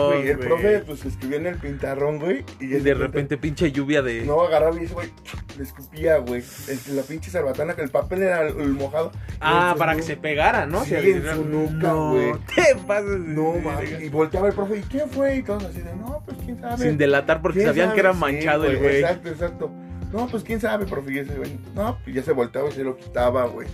[0.10, 0.48] güey, el güey.
[0.50, 2.44] profe, pues, escribía en el pintarrón, güey.
[2.60, 4.22] Y, Y de repente pinche lluvia de.
[4.26, 5.10] No agarraba y ese güey
[5.58, 6.44] le escupía, güey.
[6.92, 9.12] La pinche cerbatana, que el papel era el, el mojado.
[9.42, 10.84] Ah, para que se pegara, ¿no?
[10.84, 12.32] Sí, sea, en su nuca, no, güey.
[12.34, 14.02] De- No, mames.
[14.02, 15.38] Y volteaba el profe, ¿y quién fue?
[15.38, 16.78] Y todos así de, no, pues quién sabe.
[16.78, 17.96] Sin delatar porque ¿Quién sabían sabe?
[17.96, 18.96] que era Sí, manchado el güey.
[19.00, 19.72] Exacto, exacto.
[20.14, 21.12] No, pues quién sabe, profe.
[21.14, 23.68] Y ese güey, no, pues ya se volteaba y se lo quitaba, güey.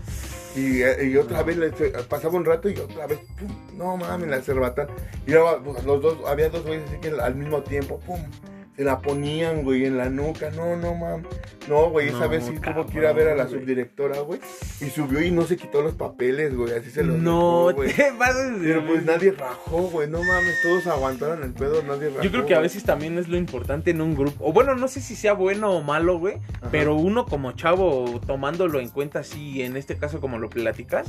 [0.55, 3.95] Y, eh, y otra vez le- se- pasaba un rato y otra vez, pum, no
[3.97, 4.89] mames, la cerbatana.
[5.25, 5.31] Y
[5.63, 8.19] pues, los dos, había dos güeyes así que al mismo tiempo, pum,
[8.83, 10.49] la ponían, güey, en la nuca.
[10.51, 11.27] No, no mames.
[11.69, 13.59] No, güey, esa No, vez sí tuvo que ir a ver a la güey.
[13.59, 14.39] subdirectora, güey.
[14.81, 16.73] Y subió y no se quitó los papeles, güey.
[16.73, 17.93] Así se los No, dejó, güey.
[17.93, 20.09] te pasas de- Pero pues nadie rajó, güey.
[20.09, 22.23] No mames, todos aguantaron el pedo, nadie rajó.
[22.23, 24.43] Yo creo que a veces también es lo importante en un grupo.
[24.45, 26.35] O bueno, no sé si sea bueno o malo, güey.
[26.59, 26.69] Ajá.
[26.71, 31.07] Pero uno como chavo, tomándolo en cuenta así, en este caso como lo platicas,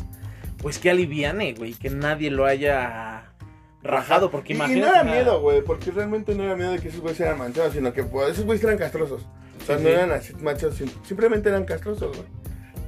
[0.59, 1.73] pues que aliviane, güey.
[1.75, 3.22] Que nadie lo haya
[3.83, 4.31] rajado.
[4.31, 7.21] Porque Y- no era miedo, güey, porque realmente no era miedo de que esos güeyes
[7.21, 9.23] eran manchados, sino que pues, esos güeyes eran castrosos.
[9.61, 9.95] O sea, Sí, no sí.
[9.95, 12.29] eran así machos, sim- simplemente eran castrosos, güey.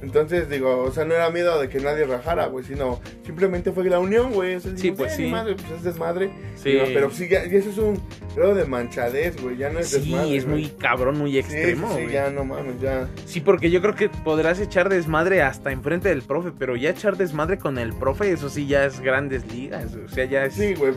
[0.05, 3.83] Entonces, digo, o sea, no era miedo de que nadie rajara, güey, sino simplemente fue
[3.85, 4.53] la unión, güey.
[4.55, 5.25] O sea, Sí, dijimos, pues "Eh, sí.
[5.31, 6.29] madre, pues es desmadre.
[6.55, 6.71] Sí.
[6.73, 7.99] Digo, pero sí, ya, y eso es un
[8.35, 10.35] grado de manchadez, güey, ya no es Sí, desmadre.
[10.37, 11.91] es muy cabrón, muy Sí, extremo.
[11.97, 13.07] sí, sí, ya no mames, ya.
[13.25, 17.17] Sí, porque yo creo que podrás echar desmadre hasta enfrente del profe, pero ya echar
[17.17, 19.95] desmadre con el profe, eso sí ya es grandes ligas.
[19.95, 20.53] O sea, ya es.
[20.53, 20.93] Sí, güey.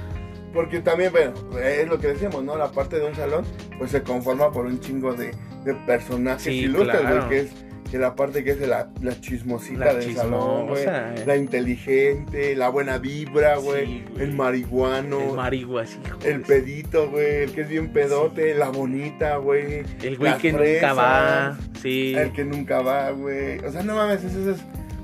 [0.53, 2.57] Porque también, bueno, es lo que decíamos, ¿no?
[2.57, 3.45] La parte de un salón,
[3.79, 5.33] pues se conforma por un chingo de,
[5.65, 7.27] de personajes Sí, ilustres, claro.
[7.27, 7.51] güey, que es
[7.91, 10.79] que la parte que es de la, la chismosita La del salón, güey.
[10.85, 11.25] chismosa, eh.
[11.27, 13.87] La inteligente, la buena vibra, güey.
[13.87, 15.25] Sí, el marihuano, El
[15.55, 15.79] el, hijo.
[16.23, 17.43] de- pedito, güey.
[17.45, 19.83] El que es bien pedote, la bonita, güey.
[20.03, 21.59] El güey que nunca va.
[21.83, 22.15] Sí.
[22.17, 23.59] El que nunca va, güey.
[23.61, 24.59] O sea, no mames, eso es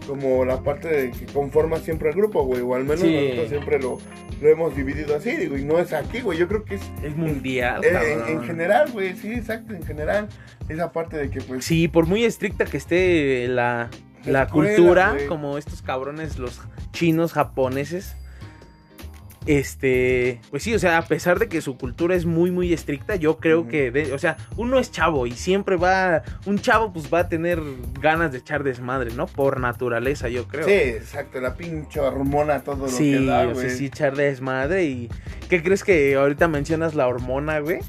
[0.07, 2.61] como la parte de que conforma siempre el grupo, güey.
[2.63, 3.15] O al menos Sí.
[3.15, 3.99] nosotros siempre lo,
[4.41, 6.39] lo hemos dividido así, digo, y no es aquí, güey.
[6.39, 7.83] Yo creo que es Es mundial.
[7.85, 9.15] en, en general, güey.
[9.17, 10.29] Sí, exacto, en general.
[10.69, 11.65] Esa parte de que, pues.
[11.65, 13.91] Sí, por muy estricta que esté la,
[14.25, 16.61] La escuela, cultura, como estos cabrones, los
[16.93, 18.17] chinos, japoneses.
[19.47, 23.17] Este, pues sí, o sea, a pesar de que su cultura es muy, muy estricta,
[23.17, 27.13] yo creo que, de- o sea, uno es chavo y siempre va, un chavo pues
[27.13, 27.61] va a tener
[28.01, 29.27] ganas de echar desmadre, ¿no?
[29.27, 30.65] Por naturaleza, yo creo.
[30.67, 33.57] Sí, exacto, la pinche hormona, todo lo Sí, que da, güey.
[33.69, 35.11] sea, sí, echar desmadre y...
[35.51, 37.81] ¿Qué crees que ahorita mencionas la hormona, güey?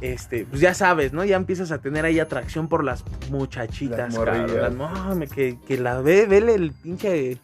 [0.00, 1.24] Este, pues ya sabes, ¿no?
[1.24, 5.26] Ya empiezas a tener ahí atracción por las muchachitas, Las cabrón.
[5.32, 7.38] que, que la ve, vele el pinche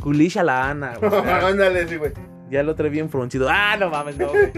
[0.00, 1.10] culisha a la Ana, güey.
[1.26, 2.12] Ándale, sí, güey.
[2.50, 3.48] Ya lo trae bien fruncido.
[3.50, 4.52] Ah, no mames, no, güey.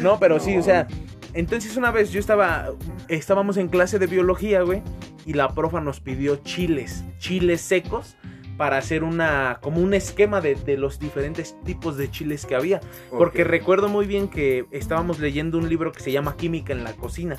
[0.00, 0.86] No, pero sí, o sea,
[1.32, 2.70] Entonces una vez yo estaba,
[3.08, 4.82] estábamos en clase de biología, güey,
[5.26, 8.16] y la profa nos pidió chiles, chiles secos
[8.56, 12.80] para hacer una, como un esquema de, de los diferentes tipos de chiles que había.
[13.10, 16.92] Porque recuerdo muy bien que estábamos leyendo un libro que se llama Química en la
[16.92, 17.34] cocina.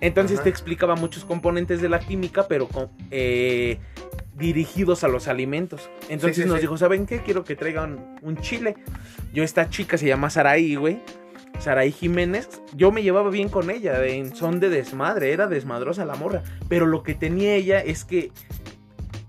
[0.00, 0.44] Entonces Ajá.
[0.44, 3.78] te explicaba muchos componentes de la química, pero con, eh,
[4.36, 5.90] dirigidos a los alimentos.
[6.08, 6.62] Entonces Sí, sí, nos sí.
[6.62, 7.20] dijo, ¿saben qué?
[7.22, 8.76] Quiero que traigan un chile.
[9.32, 11.00] Yo, esta chica se llama Saraí, güey.
[11.58, 16.14] Saraí Jiménez, yo me llevaba bien con ella, en son de desmadre, era desmadrosa la
[16.14, 16.44] morra.
[16.68, 18.30] Pero lo que tenía ella es que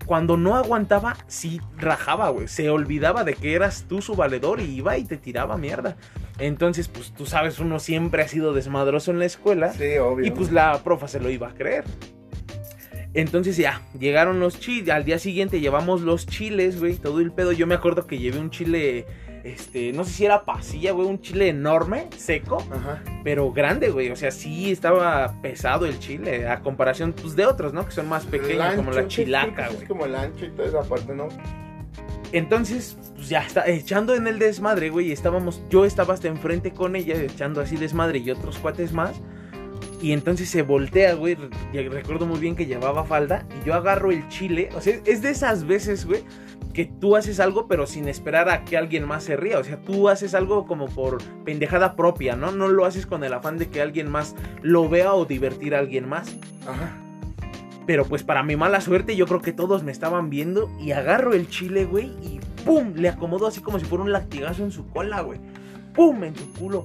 [0.05, 2.47] cuando no aguantaba, sí rajaba, güey.
[2.47, 5.97] Se olvidaba de que eras tú su valedor y iba y te tiraba mierda.
[6.39, 9.73] Entonces, pues tú sabes, uno siempre ha sido desmadroso en la escuela.
[9.73, 10.25] Sí, obvio.
[10.25, 11.83] Y pues la profa se lo iba a creer.
[13.13, 14.89] Entonces ya, llegaron los chiles.
[14.89, 16.95] Al día siguiente llevamos los chiles, güey.
[16.95, 17.51] Todo el pedo.
[17.51, 19.05] Yo me acuerdo que llevé un chile.
[19.43, 21.07] Este, no sé si era pasilla, güey.
[21.07, 23.01] Un chile enorme, seco, Ajá.
[23.23, 24.11] pero grande, güey.
[24.11, 26.47] O sea, sí estaba pesado el chile.
[26.47, 27.85] A comparación, pues, de otros, ¿no?
[27.85, 29.83] Que son más pequeños, como la chilaca, que güey.
[29.83, 31.29] Es como el ancho y toda esa parte, ¿no?
[32.31, 35.11] Entonces, pues ya está echando en el desmadre, güey.
[35.11, 39.19] Estábamos, yo estaba hasta enfrente con ella, echando así desmadre y otros cuates más.
[40.01, 41.35] Y entonces se voltea, güey.
[41.73, 43.45] recuerdo muy bien que llevaba falda.
[43.59, 44.69] Y yo agarro el chile.
[44.75, 46.23] O sea, es de esas veces, güey,
[46.73, 49.59] que tú haces algo, pero sin esperar a que alguien más se ría.
[49.59, 52.51] O sea, tú haces algo como por pendejada propia, ¿no?
[52.51, 55.79] No lo haces con el afán de que alguien más lo vea o divertir a
[55.79, 56.35] alguien más.
[56.65, 57.08] Ajá.
[57.89, 61.33] Pero pues para mi mala suerte, yo creo que todos me estaban viendo y agarro
[61.33, 62.93] el chile, güey, y ¡pum!
[62.93, 65.39] Le acomodo así como si fuera un latigazo en su cola, güey.
[65.95, 66.23] ¡Pum!
[66.23, 66.83] En su culo.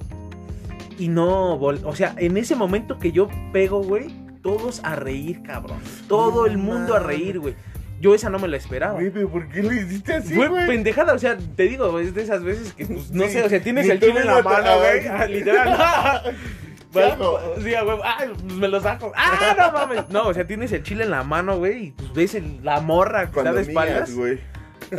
[0.97, 4.07] Y no, o sea, en ese momento que yo pego, güey,
[4.41, 5.77] todos a reír, cabrón.
[6.07, 7.53] Todo el mundo a reír, güey.
[8.01, 8.95] Yo esa no me la esperaba.
[8.95, 10.65] Güey, pero ¿por qué lo hiciste así, Fue güey?
[10.65, 13.49] pendejada, o sea, te digo, es de esas veces que, pues, no Sí, sé, o
[13.49, 15.05] sea, tienes el chile en la mano, güey.
[15.07, 16.35] ah, Literal.
[16.95, 17.39] ¿Qué hago?
[17.57, 18.01] Sí, huevo.
[18.03, 19.11] Ah, pues me lo saco.
[19.15, 20.09] Ah, no mames.
[20.09, 22.79] No, o sea, tienes el chile en la mano, güey, y pues ves el- la
[22.81, 24.13] morra que está de espaldas.
[24.15, 24.39] güey.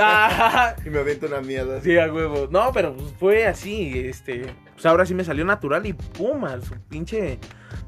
[0.01, 1.81] Ah, Y me aviento una mierda.
[1.81, 2.49] sí, a huevo.
[2.51, 4.47] No, pero pues, fue así, este.
[4.77, 7.39] Pues ahora sí me salió natural y pum, a su pinche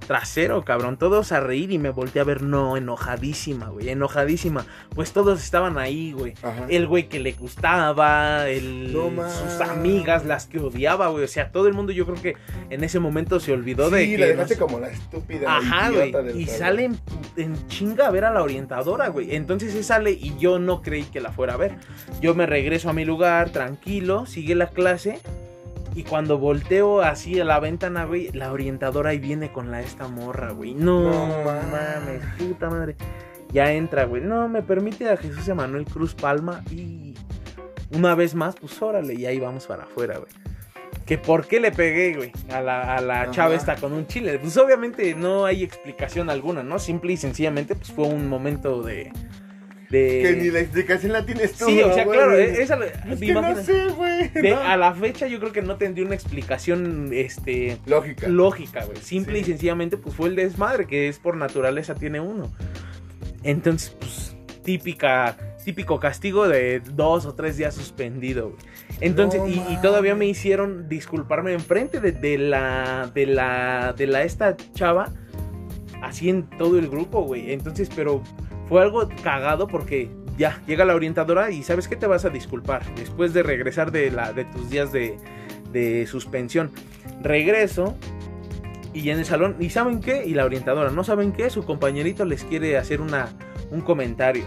[0.06, 0.96] trasero, cabrón.
[0.96, 4.64] Todos a reír y me volteé a ver, no, enojadísima, güey, enojadísima.
[4.94, 6.32] Pues todos estaban ahí, güey.
[6.42, 6.64] Ajá.
[6.70, 11.24] El güey que le gustaba, el, sus amigas, las que odiaba, güey.
[11.24, 12.36] O sea, todo el mundo yo creo que
[12.70, 14.18] en ese momento se olvidó de sí, que...
[14.18, 15.58] la dejaste nos- como la estúpida.
[15.58, 16.08] Ajá, güey.
[16.40, 16.58] Y salón.
[16.58, 16.98] sale en,
[17.36, 19.36] en chinga a ver a la orientadora, güey.
[19.36, 21.74] Entonces se sale y yo no creí que la fuera a ver.
[22.22, 25.20] Yo me regreso a mi lugar, tranquilo, sigue la clase.
[25.98, 30.06] Y cuando volteo así a la ventana, güey, la orientadora ahí viene con la esta
[30.06, 30.72] morra, güey.
[30.72, 32.94] No, No mames, puta madre.
[33.52, 34.22] Ya entra, güey.
[34.22, 37.16] No, me permite a Jesús Emanuel Cruz Palma y
[37.92, 40.30] una vez más, pues órale, y ahí vamos para afuera, güey.
[41.04, 44.38] Que por qué le pegué, güey, a la, a la chava esta con un chile.
[44.38, 46.78] Pues obviamente no hay explicación alguna, ¿no?
[46.78, 49.10] Simple y sencillamente, pues fue un momento de.
[49.90, 50.22] De...
[50.22, 51.66] Que ni la explicación la tienes tú.
[51.66, 52.18] Sí, o sea, güey.
[52.18, 52.78] claro, esa.
[53.10, 54.28] Es que no sé, güey.
[54.28, 54.58] de- no.
[54.58, 57.78] A la fecha yo creo que no tendría una explicación, este.
[57.86, 58.28] Lógica.
[58.28, 58.98] Lógica, güey.
[58.98, 59.40] Simple Sí.
[59.40, 62.50] y sencillamente, pues fue el desmadre que es por naturaleza tiene uno.
[63.44, 68.62] Entonces, pues, típica, típico castigo de dos o tres días suspendido, güey.
[69.00, 74.22] Entonces, No y, todavía me hicieron disculparme enfrente de, de la, de la, de la
[74.24, 75.12] esta chava,
[76.02, 77.52] así en todo el grupo, güey.
[77.52, 78.22] Entonces, pero
[78.68, 82.82] fue algo cagado porque ya llega la orientadora y sabes que te vas a disculpar
[82.94, 85.16] después de regresar de, la, de tus días de,
[85.72, 86.70] de suspensión.
[87.22, 87.96] Regreso
[88.94, 90.24] y en el salón, ¿y saben qué?
[90.24, 91.50] Y la orientadora, ¿no saben qué?
[91.50, 93.28] Su compañerito les quiere hacer una,
[93.70, 94.44] un comentario.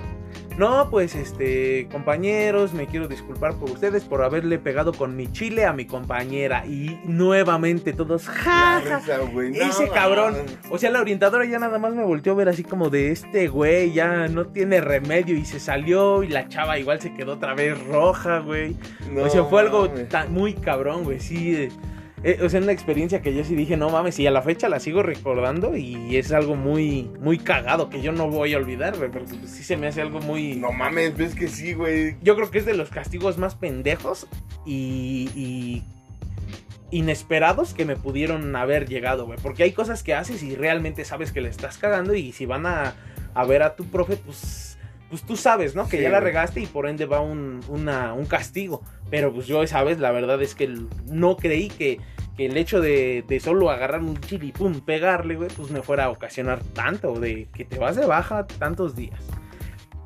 [0.57, 5.65] No, pues este, compañeros, me quiero disculpar por ustedes por haberle pegado con mi chile
[5.65, 6.65] a mi compañera.
[6.67, 9.17] Y nuevamente todos, ja, ja, risa.
[9.33, 10.35] No, ese cabrón.
[10.69, 13.47] o sea, la orientadora ya nada más me volteó a ver así como de este
[13.47, 17.53] güey, ya no tiene remedio y se salió y la chava igual se quedó otra
[17.55, 18.75] vez roja, güey.
[19.11, 21.69] No o sea, fue algo tan- muy cabrón, güey, sí.
[22.23, 24.69] Eh, o sea, una experiencia que yo sí dije, no mames, y a la fecha
[24.69, 28.95] la sigo recordando y es algo muy, muy cagado que yo no voy a olvidar,
[28.97, 30.55] güey, porque pues, sí se me hace algo muy...
[30.55, 32.15] No mames, ves que sí, güey.
[32.21, 34.27] Yo creo que es de los castigos más pendejos
[34.65, 35.83] y, y
[36.91, 39.39] inesperados que me pudieron haber llegado, güey.
[39.41, 42.67] Porque hay cosas que haces y realmente sabes que le estás cagando y si van
[42.67, 42.93] a,
[43.33, 44.70] a ver a tu profe, pues,
[45.11, 45.87] pues tú sabes, ¿no?
[45.87, 48.81] Que Sí, ya la regaste y por ende va un, una- un castigo.
[49.11, 50.67] Pero pues yo esa vez la verdad es que
[51.05, 51.99] no creí que,
[52.35, 55.83] que el hecho de, de solo agarrar un chili y pum, pegarle, güey, pues me
[55.83, 59.19] fuera a ocasionar tanto, de que te vas de baja tantos días.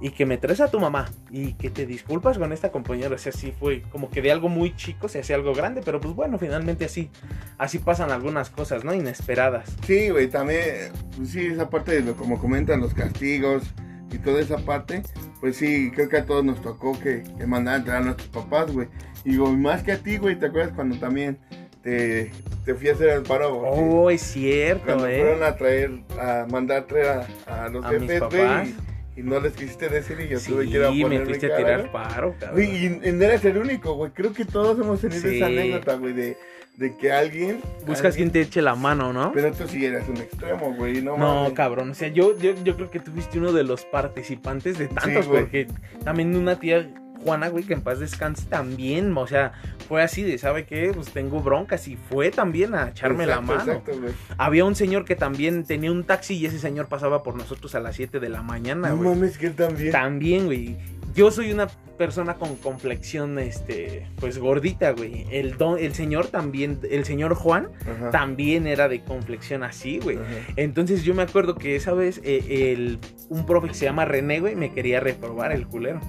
[0.02, 3.16] y que me traes a tu mamá y que te disculpas con esta compañera.
[3.16, 6.02] O sea, sí fue como que de algo muy chico se hacía algo grande, pero
[6.02, 7.10] pues bueno, finalmente así,
[7.58, 8.94] así pasan algunas cosas, ¿no?
[8.94, 9.74] Inesperadas.
[9.88, 10.92] Sí, güey, también,
[11.26, 13.64] sí, esa parte de lo como comentan los castigos
[14.12, 15.02] y toda esa parte,
[15.42, 18.30] pues sí, creo que a todos nos tocó que, que mandaran a entrar a nuestros
[18.30, 18.88] papás, güey.
[19.24, 21.38] Y digo, más que a ti, güey, ¿te acuerdas cuando también
[21.82, 22.32] te,
[22.66, 23.56] te fui a hacer el paro?
[23.56, 23.72] güey?
[23.74, 25.20] Oh, es cierto, Cuando ¿eh?
[25.20, 28.76] fueron a traer, a mandar a traer a, a los A jefes, güey,
[29.16, 31.26] y, y no les quisiste decir y yo Sí, tuve que ir a me ponerme
[31.26, 31.92] fuiste a cara, tirar güey.
[31.92, 32.56] paro, cabrón.
[32.56, 34.12] Güey, y, y no eres el único, güey.
[34.12, 35.38] Creo que todos hemos tenido Sí.
[35.38, 36.38] esa anécdota, güey, de,
[36.78, 37.62] de que alguien.
[37.86, 39.32] Buscas alguien- quien te eche la mano, ¿no?
[39.34, 41.02] Pero tú sí eras un extremo, güey.
[41.02, 41.54] No, No, mames.
[41.54, 41.92] cabrón.
[41.92, 45.28] O sea, yo, yo, yo creo que tú fuiste uno de los participantes de tantos,
[45.28, 45.42] güey.
[45.44, 45.68] porque
[46.04, 46.88] también una tía
[47.24, 49.18] Juana, güey, que en paz descanse también.
[49.18, 49.54] O sea,
[49.88, 50.92] fue así de, ¿sabe qué?
[50.94, 53.62] Pues tengo broncas y fue también a echarme la mano.
[53.62, 54.14] Exacto, güey.
[54.38, 57.80] Había un señor que también tenía un taxi y ese señor pasaba por nosotros a
[57.80, 59.10] las 7 de la mañana, No güey.
[59.10, 59.92] mames, que él también.
[59.92, 60.78] También, güey.
[61.16, 65.26] Yo soy una persona con complexión, este, pues gordita, güey.
[65.32, 68.12] El, don, el señor también, el señor Juan, Ajá.
[68.12, 70.18] también era de complexión así, güey.
[70.18, 70.26] Ajá.
[70.58, 73.00] Entonces yo me acuerdo que esa vez eh, el,
[73.30, 76.02] un profe que se llama René, güey, me quería reprobar el culero.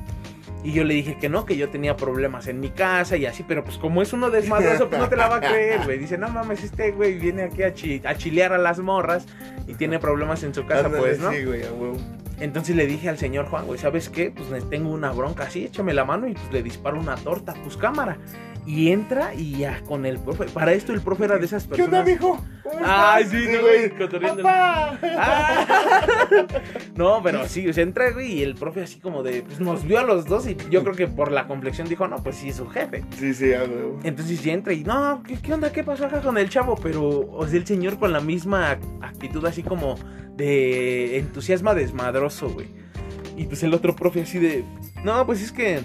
[0.64, 3.44] Y yo le dije que no, que yo tenía problemas en mi casa y así,
[3.46, 5.98] pero pues como es uno desmadroso, pues no te la va a creer, güey.
[5.98, 9.26] Dice, no mames, este güey viene aquí a, chi- a chilear a las morras
[9.68, 11.30] y tiene problemas en su casa, Ándale, pues, ¿no?
[11.30, 11.96] Sí, güey, a huevo.
[12.38, 14.30] Entonces le dije al señor Juan, güey, ¿sabes qué?
[14.30, 17.76] Pues tengo una bronca así, échame la mano y pues le disparo una torta, pues
[17.76, 18.18] cámara.
[18.66, 20.46] Y entra y ya con el profe.
[20.46, 22.06] Para esto el profe era de esas ¿Qué onda, personas.
[22.06, 22.44] mijo?
[22.64, 23.92] ¿Cómo Ay, sí, no, güey.
[24.44, 24.98] Ah.
[26.96, 29.84] No, pero sí, o sea, entra, güey, y el profe así como de, pues nos
[29.84, 32.48] vio a los dos y yo creo que por la complexión dijo, no, pues sí,
[32.48, 33.04] es su jefe.
[33.18, 34.00] Sí, sí, a huevo.
[34.02, 35.70] Entonces ya entra y, no, ¿qué, qué onda?
[35.70, 36.74] ¿Qué pasó acá con el chavo?
[36.82, 39.96] Pero, o sea, el señor con la misma actitud así como
[40.36, 42.68] de entusiasma desmadroso, güey.
[43.36, 44.64] Y pues el otro profe así de,
[45.04, 45.82] no, pues es que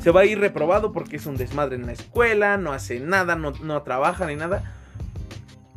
[0.00, 3.34] se va a ir reprobado porque es un desmadre en la escuela, no hace nada,
[3.36, 4.74] no, no trabaja ni nada.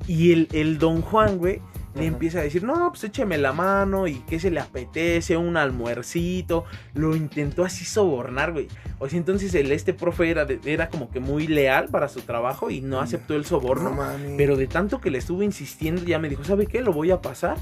[0.07, 1.61] Y el, el don Juan, güey,
[1.93, 5.57] le empieza a decir, no, pues écheme la mano y qué se le apetece, un
[5.57, 6.63] almuercito.
[6.93, 8.67] Lo intentó así sobornar, güey.
[8.99, 12.21] O sea, entonces el, este profe era, de- era como que muy leal para su
[12.21, 13.89] trabajo y no aceptó el soborno.
[13.89, 14.37] No.
[14.37, 16.81] Pero de tanto que le estuvo insistiendo, ya me dijo, ¿sabe qué?
[16.81, 17.57] Lo voy a pasar.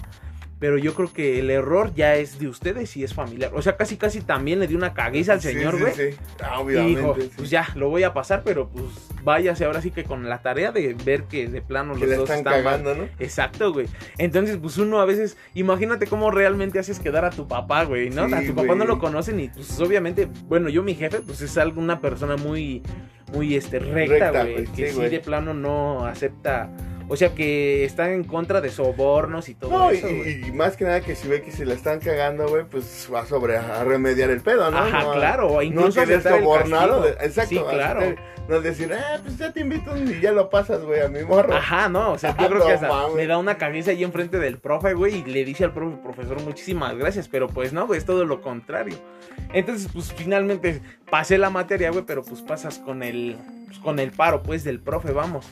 [0.60, 3.52] Pero yo creo que el error ya es de ustedes y es familiar.
[3.56, 5.94] O sea, casi casi también le dio una caguiza al Sí, señor, sí, güey.
[5.94, 6.18] sí.
[6.44, 7.00] Ah, Y obviamente.
[7.00, 7.32] dijo, sí.
[7.38, 8.84] pues ya, lo voy a pasar, pero pues
[9.24, 12.30] váyase ahora sí que con la tarea de ver que de plano Que los dos
[12.30, 12.64] están están mal.
[12.84, 13.04] cagando, ¿no?
[13.20, 13.88] Exacto, güey.
[14.18, 18.28] Entonces, pues uno a veces, imagínate cómo realmente haces quedar a tu papá, güey, ¿no?
[18.28, 21.40] Sí, a tu papá no lo conocen y pues obviamente, bueno, yo mi jefe, pues
[21.42, 22.84] es alguna persona muy,
[23.32, 24.66] muy, este, recta, güey.
[24.68, 26.70] Que sí, sí, de plano no acepta,
[27.10, 30.48] o sea, que está en contra de sobornos y todo No, y, eso, güey.
[30.48, 33.26] y más que nada que si ve que se la están cagando, güey, pues va
[33.26, 34.78] sobre a remediar el pedo, ¿no?
[34.78, 37.02] Ajá, No claro, No incluso querer el sobornarlo.
[37.02, 37.50] de- exacto.
[37.50, 38.00] Sí, claro.
[38.02, 41.24] aceptar- No decir, ah, pues ya te invito y ya lo pasas, güey, a mi
[41.24, 41.54] morro.
[41.54, 44.04] Ajá, no, o sea, yo Ah, creo que no hasta le da una cabeza ahí
[44.04, 47.86] enfrente del profe, güey, y le dice al profe, profesor, muchísimas gracias, pero pues no,
[47.86, 48.96] güey, es todo lo contrario.
[49.54, 54.12] Entonces, pues finalmente pasé la materia, güey, pero pues pasas con el, pues, con el
[54.12, 55.46] paro, pues, del profe, vamos.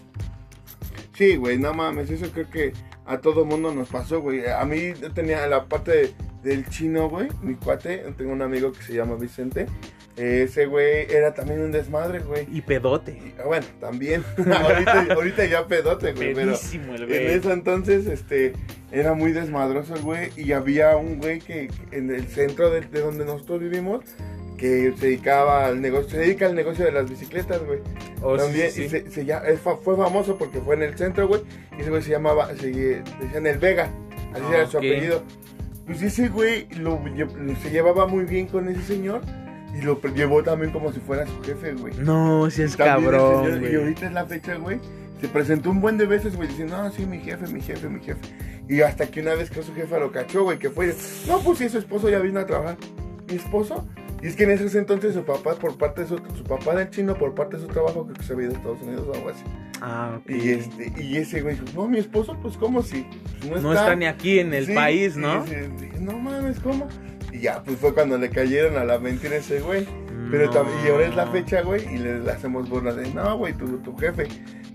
[1.18, 2.74] Sí, güey, no mames, eso creo que
[3.06, 4.46] a todo mundo nos pasó, güey.
[4.48, 8.72] A mí yo tenía la parte de- del chino, güey, mi cuate, tengo un amigo
[8.72, 9.66] que se llama Vicente.
[10.16, 12.48] Ese güey era también un desmadre, güey.
[12.52, 13.12] Y pedote.
[13.12, 14.24] Y, ah, bueno, también.
[14.38, 17.26] ahorita, ahorita ya pedote, güey, pero Pedísimo el en güey.
[17.28, 18.54] ese entonces, este,
[18.92, 22.82] era muy desmadroso, el güey, y había un güey que que en el centro de,
[22.82, 24.06] de donde nosotros vivimos,
[24.58, 27.80] que se dedicaba al negocio, se dedica al negocio de las bicicletas, güey.
[28.22, 29.04] Oh, También sí, y sí.
[29.12, 31.42] se, se fa- fue famoso porque fue en el centro, güey.
[31.78, 33.90] Y ese güey se llamaba, se decían el Vega,
[34.34, 35.22] así Ah, era su apellido.
[35.86, 37.00] Pues ese güey lo,
[37.62, 39.22] se llevaba muy bien con ese señor
[39.78, 41.94] y lo llevó también como si fuera su jefe, güey.
[42.00, 43.74] No, si es También cabrón, señor- güey.
[43.74, 44.80] y ahorita es la fecha, güey.
[45.22, 48.00] Se presentó un buen de veces, güey, diciendo, no, sí, mi jefe, mi jefe, mi
[48.04, 48.20] jefe.
[48.70, 50.94] Y hasta que una vez que su jefa lo cachó, güey, que fue,
[51.28, 52.78] no, pues sí, su esposo ya vino a trabajar.
[53.30, 53.88] ¿Mi esposo?
[54.22, 56.90] Y es que en ese entonces su papá, por parte de su, su papá del
[56.90, 59.14] chino, por parte de su trabajo, creo que se había ido a Estados Unidos o
[59.14, 59.44] algo así.
[59.82, 60.30] Ah, ok.
[60.32, 63.06] Y, este, y ese güey dijo, no, mi esposo, pues, ¿cómo si?
[63.48, 65.46] Pues, No está ni aquí en el Sí, país, y ¿no?
[66.00, 66.88] no mames, ¿cómo?
[67.32, 69.86] Y ya, pues fue cuando le cayeron a la mentira ese güey.
[70.32, 70.52] Pero No.
[70.52, 73.78] también, y ahora es la fecha, güey, y le, hacemos burla de, no, güey, tu,
[73.80, 74.28] tu jefe,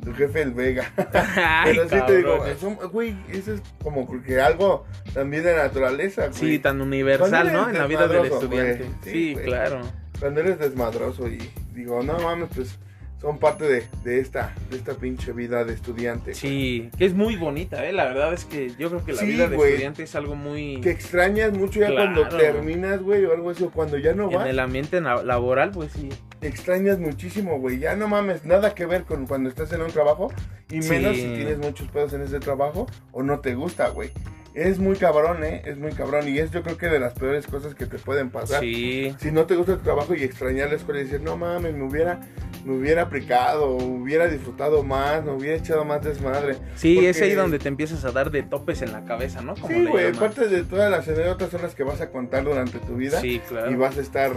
[0.04, 0.90] tu jefe el Vega.
[1.36, 4.84] Ay, Pero sí te digo, son- güey, eso es como que algo
[5.14, 6.38] también de naturaleza, güey.
[6.38, 7.68] Sí, tan universal, ¿no?
[7.68, 8.84] En la vida del estudiante.
[8.84, 8.90] güey.
[9.02, 9.44] Sí, Sí, güey.
[9.46, 9.80] claro.
[10.20, 11.38] Cuando eres desmadroso y
[11.74, 12.78] digo, no mames, pues
[13.22, 16.34] son parte de, de esta, de esta pinche vida de estudiante.
[16.34, 17.92] Sí, que es muy bonita, ¿eh?
[17.92, 20.80] La verdad es que yo creo que la Sí, vida de estudiante es algo muy...
[20.80, 24.34] Que extrañas mucho ya cuando terminas, güey, o algo así, o cuando ya no En
[24.34, 24.48] vas.
[24.48, 26.08] el ambiente laboral, pues sí.
[26.40, 27.78] extrañas muchísimo, güey.
[27.78, 30.32] Ya no mames, nada que ver con cuando estás en un trabajo.
[30.68, 30.90] Y Sí.
[30.90, 34.10] menos si tienes muchos pedos en ese trabajo o no te gusta, güey.
[34.54, 35.62] Es muy cabrón, ¿eh?
[35.64, 36.28] Es muy cabrón.
[36.28, 38.60] Y es yo creo que de las peores cosas que te pueden pasar.
[38.60, 39.14] Sí.
[39.18, 41.84] Si no te gusta tu trabajo y extrañar la escuela y decir, no mames, me
[41.84, 42.20] hubiera,
[42.64, 46.56] me hubiera aplicado, hubiera disfrutado más, me hubiera echado más desmadre.
[46.76, 49.54] Sí, es ahí donde te empiezas a dar de topes en la cabeza, ¿no?
[49.54, 52.78] Como Sí, güey, parte de todas las anécdotas son las que vas a contar durante
[52.78, 53.20] tu vida.
[53.20, 53.70] Sí, claro.
[53.70, 54.32] Y vas a estar,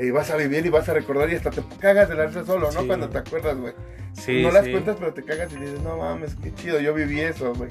[0.00, 2.46] y vas a vivir y vas a recordar y hasta te cagas de la risa
[2.46, 2.80] solo, ¿no?
[2.80, 2.86] Sí.
[2.86, 3.74] Cuando te acuerdas, güey.
[4.14, 4.72] Sí, no las sí.
[4.72, 7.70] cuentas, pero te cagas y dices, no mames, qué chido, yo viví eso, güey.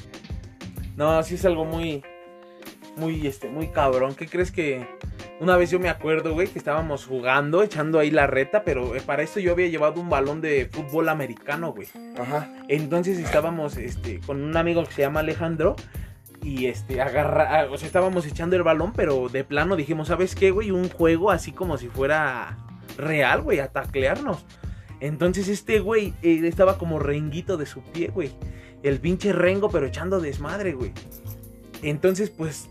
[0.99, 2.03] No, sí es algo muy,
[2.97, 4.15] muy, este, muy cabrón.
[4.15, 4.85] ¿Qué crees que
[5.39, 9.01] una vez yo me acuerdo, güey, que estábamos jugando, echando ahí la reta, pero eh,
[9.05, 11.87] para esto yo había llevado un balón de fútbol americano, güey.
[12.17, 12.53] Ajá.
[12.67, 15.77] Entonces estábamos, este, con un amigo que se llama Alejandro
[16.43, 20.35] y este, agarra, ah, o sea, estábamos echando el balón, pero de plano dijimos, ¿sabes
[20.35, 20.69] qué, güey?
[20.71, 22.57] Un juego así como si fuera
[22.97, 24.45] real, güey, a taclearnos.
[24.99, 28.31] Entonces este güey eh, estaba como renguito de su pie, güey.
[28.83, 30.91] El pinche rengo, pero echando desmadre, güey.
[31.81, 32.69] Entonces, pues,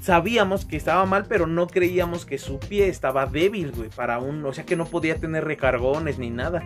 [0.00, 4.44] sabíamos que estaba mal, pero no creíamos que su pie estaba débil, güey, para un,
[4.44, 6.62] o sea, que no podía tener recargones ni nada.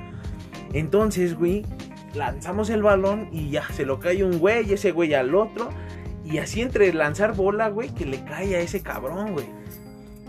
[0.73, 1.65] Entonces, güey,
[2.15, 5.69] lanzamos el balón y ya se lo cae un güey, ese güey al otro.
[6.25, 9.47] Y así entre lanzar bola, güey, que le cae a ese cabrón, güey.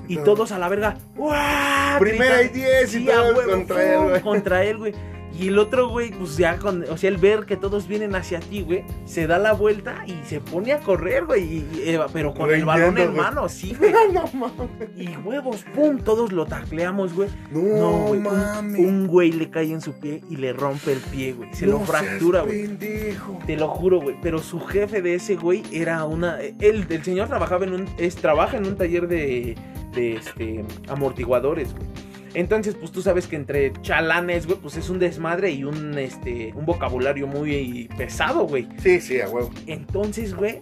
[0.08, 0.98] Y todos a la verga.
[1.16, 2.00] ¡guau!
[2.00, 3.10] Primera y diez y Sí,
[3.50, 4.10] contra él, ¡pum!
[4.10, 4.22] güey.
[4.22, 4.94] Contra él, güey.
[5.38, 6.84] Y el otro, güey, pues ya con.
[6.90, 10.16] O sea, el ver que todos vienen hacia ti, güey, se da la vuelta y
[10.26, 11.44] se pone a correr, güey.
[11.44, 13.92] y- y, eh, pero con el balón en mano, sí, güey.
[14.14, 14.90] no mames.
[14.96, 17.30] Y huevos, pum, todos lo tacleamos, güey.
[17.52, 18.20] No, No, güey.
[18.22, 18.80] mames.
[18.80, 21.54] Un, güey le cae en su pie y le rompe el pie, güey.
[21.54, 22.64] Se lo No fractura, güey.
[22.68, 23.40] pendejo.
[23.46, 24.16] Te lo juro, güey.
[24.22, 26.40] Pero su jefe de ese güey era una.
[26.40, 27.86] Él, el señor trabajaba en un.
[27.98, 29.56] Es, trabaja en un taller de.
[29.94, 30.64] de este.
[30.88, 31.86] amortiguadores, güey.
[32.36, 36.52] Entonces, pues tú sabes que entre chalanes, güey, pues es un desmadre y un este.
[36.56, 38.68] un vocabulario muy pesado, güey.
[38.78, 39.50] Sí, sí, a huevo.
[39.66, 40.62] Entonces, güey.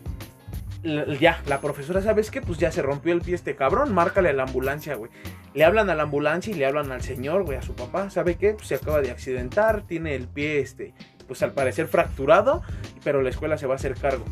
[1.21, 2.41] Ya, la profesora, ¿sabes qué?
[2.41, 5.09] Pues ya se rompió el pie este cabrón, márcale a la ambulancia, güey.
[5.53, 8.09] Le hablan a la ambulancia y le hablan al señor, güey, a su papá.
[8.09, 8.51] ¿Sabe qué?
[8.53, 10.93] Pues se acaba de accidentar, tiene el pie, este,
[11.25, 12.61] pues al parecer fracturado,
[13.01, 14.25] pero la escuela se va a hacer cargo.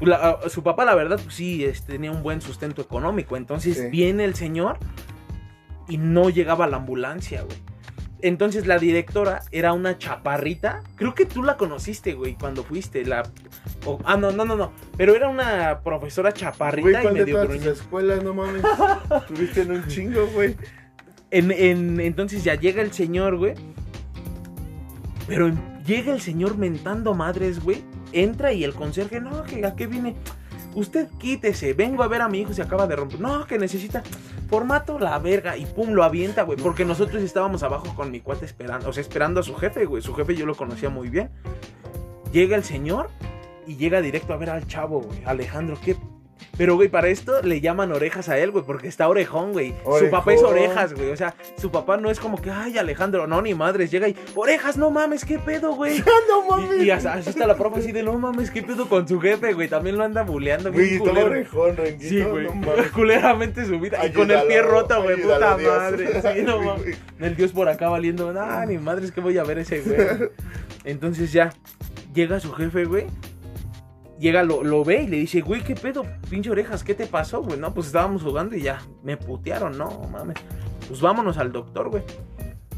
[0.00, 3.36] Pues, la- a- su papá, la verdad, pues sí, este, tenía un buen sustento económico.
[3.36, 3.86] Entonces Sí.
[3.90, 4.78] viene el señor
[5.88, 7.56] y no llegaba la ambulancia, güey.
[8.20, 10.82] Entonces la directora era una chaparrita.
[10.96, 13.04] Creo que tú la conociste, güey, cuando fuiste.
[13.04, 13.22] La...
[14.04, 14.72] ah, no, no, no, no.
[14.96, 17.70] Pero era una profesora Güey, chaparrita y ¿cuál de medio gruñona.
[17.70, 18.62] escuelas, no mames?
[19.28, 20.56] Tuviste en un chingo, güey.
[21.30, 23.54] En, en- entonces ya llega el señor, güey.
[25.26, 25.52] Pero
[25.86, 27.84] llega el señor mentando madres, güey.
[28.12, 30.16] Entra y el conserje, no, que a qué viene.
[30.74, 33.20] Usted quítese, vengo a ver a mi hijo, se acaba de romper.
[33.20, 34.02] No, que necesita
[34.48, 35.56] formato la verga.
[35.56, 36.58] Y pum, lo avienta, güey.
[36.58, 40.02] Porque nosotros estábamos abajo con mi cuate esperando, o sea, esperando a su jefe, güey.
[40.02, 41.30] Su jefe yo lo conocía muy bien.
[42.32, 43.10] Llega el señor
[43.66, 45.22] y llega directo a ver al chavo, güey.
[45.24, 45.96] Alejandro, ¿qué?
[46.56, 49.74] Pero, güey, para esto le llaman orejas a él, güey, porque está orejón, güey.
[49.98, 51.10] Su papá es orejas, güey.
[51.10, 53.90] O sea, su papá no es como que, ay, Alejandro, no, ni madres.
[53.90, 55.98] Llega y, orejas, no mames, ¿qué pedo, güey?
[56.28, 56.82] no mames.
[56.82, 59.52] Y, y así está la profe así de, no mames, ¿qué pedo con su jefe,
[59.52, 59.68] güey?
[59.68, 61.26] También lo anda buleando, Güey, culero.
[61.26, 62.46] orejón, renguito, Sí, güey.
[62.46, 62.72] no.
[62.94, 64.04] Culeramente su vida.
[64.06, 65.20] Y con el pie roto, güey.
[65.22, 65.76] Puta Dios.
[65.76, 66.08] madre.
[66.22, 66.82] Sí, no Ay, mames.
[66.82, 66.96] güey.
[67.20, 68.32] El dios por acá valiendo.
[68.38, 69.98] Ah, ni madres que voy a ver ese, güey.
[70.84, 71.52] Entonces ya,
[72.14, 73.06] llega su jefe, güey.
[74.18, 76.04] Llega, lo, lo ve y le dice, güey, ¿qué pedo?
[76.28, 77.58] Pinche orejas, ¿qué te pasó, güey?
[77.58, 80.36] No, pues estábamos jugando y ya, me putearon, no, mames.
[80.88, 82.02] Pues vámonos al doctor, güey.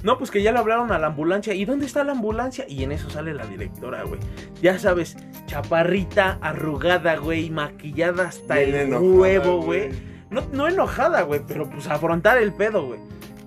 [0.02, 1.54] No, pues que ya le hablaron a la ambulancia.
[1.54, 2.64] ¿Y dónde está la ambulancia?
[2.68, 4.20] Y en eso sale la directora, güey.
[4.62, 9.90] Ya sabes, chaparrita, arrugada, güey, maquillada hasta Bien el enojada, huevo, güey.
[10.30, 13.00] No, no enojada, güey, pero pues afrontar el pedo, güey.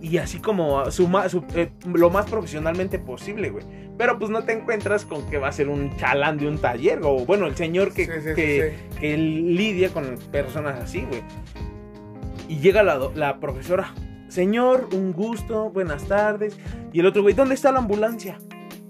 [0.04, 1.06] Y así como su,
[1.56, 3.66] eh, lo más profesionalmente posible, güey.
[3.98, 7.00] Pero pues no te encuentras con que va a ser un chalán de un taller,
[7.04, 11.24] o bueno, el señor que, Sí, sí, sí, que, que lidia con personas así, güey.
[12.50, 13.94] Y llega la, la profesora,
[14.28, 16.60] señor, un gusto, buenas tardes.
[16.92, 18.40] Y el otro, güey, ¿dónde está la ambulancia?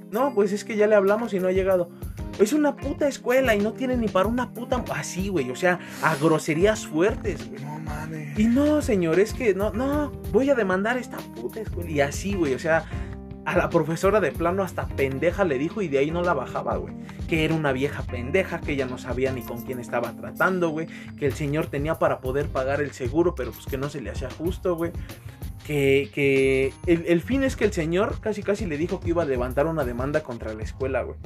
[0.09, 1.91] No, pues es que ya le hablamos y no ha llegado.
[2.39, 4.83] Es una puta escuela y no tiene ni para una puta...
[4.93, 7.61] Así, güey, o sea, a groserías fuertes, güey.
[7.63, 8.37] No mames.
[8.37, 11.89] Y no, señor, es que no, no, voy a demandar esta puta escuela.
[11.89, 12.85] Y así, güey, o sea,
[13.45, 16.77] a la profesora de plano hasta pendeja le dijo y de ahí no la bajaba,
[16.77, 16.93] güey.
[17.27, 20.87] Que era una vieja pendeja, que ella no sabía ni con quién estaba tratando, güey.
[21.17, 24.09] Que el señor tenía para poder pagar el seguro, pero pues que no se le
[24.09, 24.91] hacía justo, güey.
[25.65, 29.23] que, que el, el fin es que el señor casi casi le dijo que iba
[29.23, 31.17] a levantar una demanda contra la escuela, güey.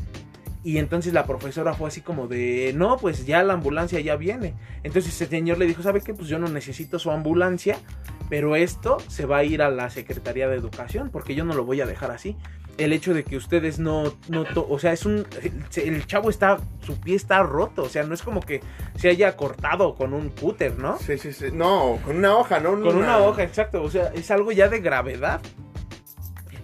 [0.67, 4.53] Y entonces la profesora fue así como de, no, pues ya la ambulancia ya viene.
[4.83, 6.13] Entonces el señor le dijo, ¿sabe qué?
[6.13, 7.77] Pues yo no necesito su ambulancia,
[8.29, 11.63] pero esto se va a ir a la Secretaría de Educación, porque yo no lo
[11.63, 12.35] voy a dejar así.
[12.77, 16.57] El hecho de que ustedes no, no o sea, es un, el, el chavo está,
[16.81, 18.59] su pie está roto, o sea, no es como que
[18.97, 20.97] se haya cortado con un cúter, ¿no?
[20.99, 21.45] Sí, sí, sí.
[21.53, 22.71] No, con una hoja, ¿no?
[22.71, 23.81] Con una hoja, exacto.
[23.81, 25.39] O sea, es algo ya de gravedad.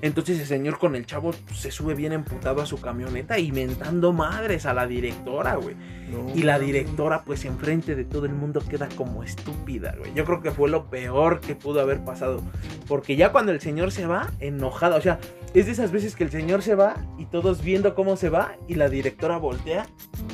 [0.04, 4.12] Entonces el señor con el chavo se sube bien emputado a su camioneta y mentando
[4.12, 5.78] madres a la directora, güey.
[6.12, 10.14] No, Y la directora, pues enfrente de todo el mundo queda como estúpida, güey.
[10.14, 12.44] Yo creo que fue lo peor que pudo haber pasado.
[12.86, 15.20] Porque ya cuando el señor se va, enojada, o sea,
[15.54, 18.58] es de esas veces que el señor se va y todos viendo cómo se va
[18.68, 19.88] y la directora voltea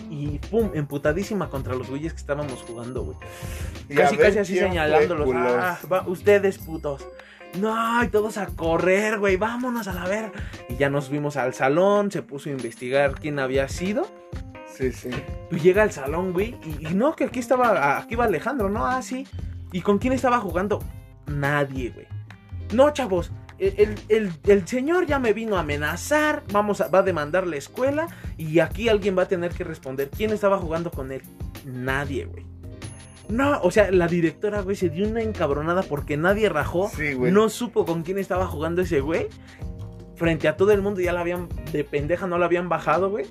[0.10, 3.18] y pum, emputadísima contra los güeyes que estábamos jugando, güey.
[3.96, 5.30] Casi, casi así señalándolos.
[5.32, 7.06] Ah, va, ustedes putos.
[7.58, 10.32] No, y todos a correr, güey, vámonos a la ver.
[10.70, 14.08] Y ya nos fuimos al salón, se puso a investigar quién había sido.
[14.76, 15.10] Sí, sí.
[15.50, 18.86] Pues llega al salón, güey, y, y no, que aquí estaba, aquí iba Alejandro, ¿no?
[18.86, 19.28] Ah, sí.
[19.72, 20.80] ¿Y con quién estaba jugando?
[21.28, 22.08] Nadie, güey.
[22.74, 27.00] No, chavos, el, el- el- el señor ya me vino a amenazar, vamos a, va
[27.00, 30.10] a demandar la escuela y aquí alguien va a tener que responder.
[30.16, 31.24] ¿Quién estaba jugando con él?
[31.66, 32.46] Nadie, güey.
[33.30, 36.90] No, o sea, la directora, güey, se dio una encabronada porque nadie rajó.
[36.90, 37.32] Sí, güey.
[37.32, 39.28] No supo con quién estaba jugando ese güey.
[40.16, 43.26] Frente a todo el mundo ya la habían, de pendeja no la habían bajado, güey.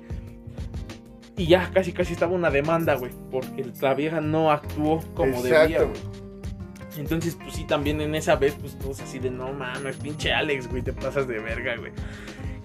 [1.37, 3.11] Y ya casi casi estaba una demanda, güey.
[3.29, 5.89] Porque la vieja no actuó como Exacto, debía, güey.
[5.91, 6.19] güey.
[6.97, 10.67] Entonces, pues sí, también en esa vez, pues todos así de no mames, pinche Alex,
[10.69, 11.91] güey, te pasas de verga, güey.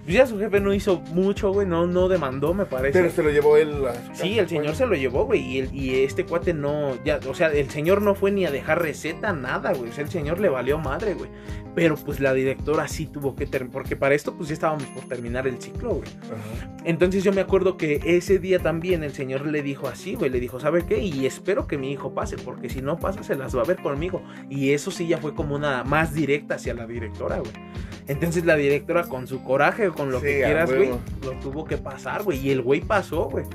[0.05, 2.99] Pues ya su jefe no hizo mucho, güey, no, no demandó, me parece.
[2.99, 3.73] Pero se lo llevó él
[4.13, 7.33] Sí, el señor se lo llevó, güey, y, el- y este cuate no, ya, o
[7.33, 10.39] sea, el señor no fue ni a dejar receta, nada, güey, o sea, el señor
[10.39, 11.29] le valió madre, güey.
[11.73, 15.03] Pero pues la directora sí tuvo que terminar, porque para esto pues ya estábamos por
[15.09, 16.07] terminar el ciclo, güey.
[16.23, 16.77] Ajá.
[16.85, 20.39] Entonces yo me acuerdo que ese día también el señor le dijo así, güey, le
[20.39, 20.99] dijo, ¿sabe qué?
[20.99, 23.77] Y espero que mi hijo pase, porque si no pasa se las va a ver
[23.77, 24.21] conmigo.
[24.49, 27.51] Y eso sí ya fue como una más directa hacia la directora, güey.
[28.07, 30.89] Entonces la directora con su coraje, con lo Sí, que quieras, güey,
[31.23, 32.39] lo tuvo que pasar, güey.
[32.39, 33.45] Y el güey pasó, güey.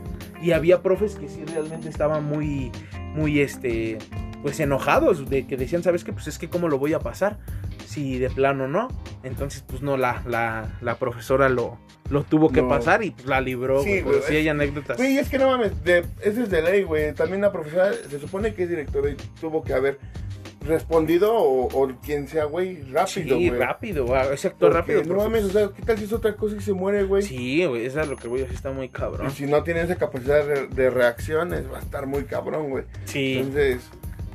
[0.42, 2.72] Y había profes que sí realmente estaban muy,
[3.14, 3.98] muy, este,
[4.42, 6.12] pues enojados, de que decían, ¿sabes qué?
[6.12, 7.38] Pues es que cómo lo voy a pasar,
[7.86, 8.88] si de plano no.
[9.22, 11.78] Entonces, pues no, la, la, la profesora lo,
[12.08, 12.68] lo tuvo que No.
[12.68, 14.16] pasar y pues la libró, Sí, güey.
[14.22, 14.96] sí es- hay anécdotas.
[14.96, 17.12] Güey, es que no mames, de, eso es de ley, güey.
[17.14, 19.98] También la profesora se supone que es directora y tuvo que haber
[20.60, 23.60] respondido o, o quien sea, güey, rápido, sí, güey.
[23.60, 24.20] rápido, güey.
[24.32, 25.02] Ese actor rápido.
[25.04, 27.22] No mames, o sea, ¿qué tal si es otra cosa y se muere, güey?
[27.22, 29.28] pues, Sí, güey, eso es lo que voy a decir, está muy cabrón.
[29.28, 32.84] Y si no tiene esa capacidad de, de reacciones, va a estar muy cabrón, güey.
[33.06, 33.80] Sí, Entonces,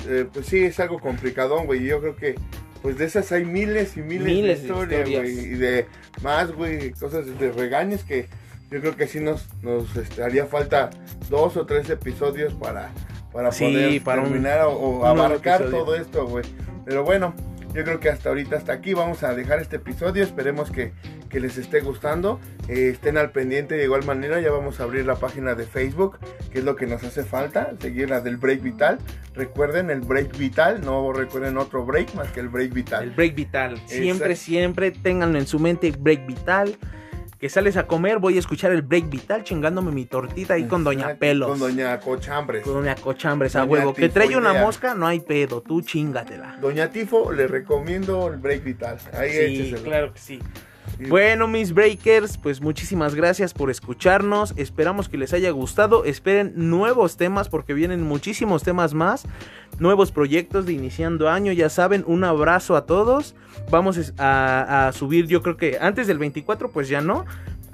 [0.08, 1.84] eh, pues sí, es algo complicadón, güey.
[1.84, 2.36] Y yo creo que,
[2.82, 5.10] pues de esas hay miles y miles, Miles de historias.
[5.10, 5.30] güey.
[5.32, 5.86] Y de
[6.24, 8.28] más, güey, cosas de regaños que
[8.72, 10.90] yo creo que sí nos, nos este, haría falta
[11.30, 12.92] dos o tres episodios para,
[13.36, 15.84] para Sí, poder para un- terminar o, o un nuevo abarcar episodio.
[15.84, 16.46] todo esto, güey.
[16.86, 17.36] Pero bueno,
[17.74, 20.24] yo creo que hasta ahorita, hasta aquí, vamos a dejar este episodio.
[20.24, 20.94] Esperemos que,
[21.30, 22.40] que les esté gustando.
[22.70, 24.40] Eh, estén al pendiente de igual manera.
[24.40, 26.18] Ya vamos a abrir la página de Facebook,
[26.52, 27.74] que es lo que nos hace falta.
[27.82, 29.00] Seguir la del Break Vital.
[29.34, 30.80] Recuerden el Break Vital.
[30.86, 33.04] No recuerden otro break más que el Break Vital.
[33.04, 33.78] el break vital.
[33.88, 34.36] Siempre, Exacto.
[34.46, 36.78] siempre ténganlo en su mente, break vital.
[37.46, 40.84] Que sales a comer, voy a escuchar el break vital chingándome mi tortita ahí con
[40.84, 41.48] Doña Pelos.
[41.48, 42.64] Con Doña Cochambres.
[42.64, 43.94] Con Doña Cochambres a Doña huevo.
[43.94, 46.58] Que trae una mosca, no hay pedo, tú chingatela.
[46.60, 48.98] Doña Tifo, le recomiendo el Break Vital.
[49.14, 49.84] Ahí Sí, écheselo.
[49.84, 50.40] claro que sí.
[51.10, 54.54] Bueno, mis breakers, pues muchísimas gracias por escucharnos.
[54.56, 56.06] Esperamos que les haya gustado.
[56.06, 59.26] Esperen nuevos temas porque vienen muchísimos temas más.
[59.80, 61.52] Nuevos proyectos de iniciando año.
[61.52, 63.36] Ya saben, un abrazo a todos.
[63.70, 67.26] Vamos a subir, yo creo que antes del 24, pues ya no.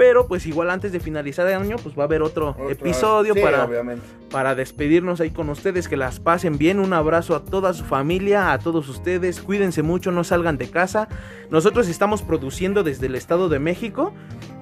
[0.02, 3.36] Pero pues igual antes de finalizar el año, pues va a haber otro, Otro- episodio
[3.36, 4.02] sí, para, obviamente.
[4.32, 6.80] para despedirnos ahí con ustedes, que las pasen bien.
[6.80, 9.40] Un abrazo a toda su familia, a todos ustedes.
[9.42, 11.08] Cuídense mucho, no salgan de casa.
[11.52, 14.12] Nosotros estamos produciendo desde el Estado de México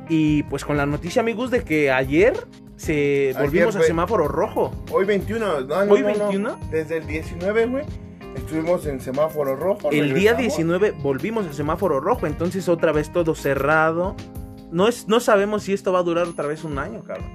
[0.10, 2.34] y pues con la noticia, amigos, de que ayer
[2.76, 4.74] se Ayer volvimos a semáforo rojo.
[4.92, 5.62] Hoy 21.
[5.62, 6.16] No, no, ¿Hoy no, no.
[6.18, 6.60] 21?
[6.70, 7.86] Desde el 19, güey.
[8.36, 9.90] Estuvimos en semáforo rojo.
[9.90, 10.38] El día regresamos.
[10.58, 14.18] 19 volvimos a semáforo rojo, entonces otra vez todo cerrado.
[14.72, 17.32] No, es, no sabemos si esto va a durar otra vez un año, cabrón.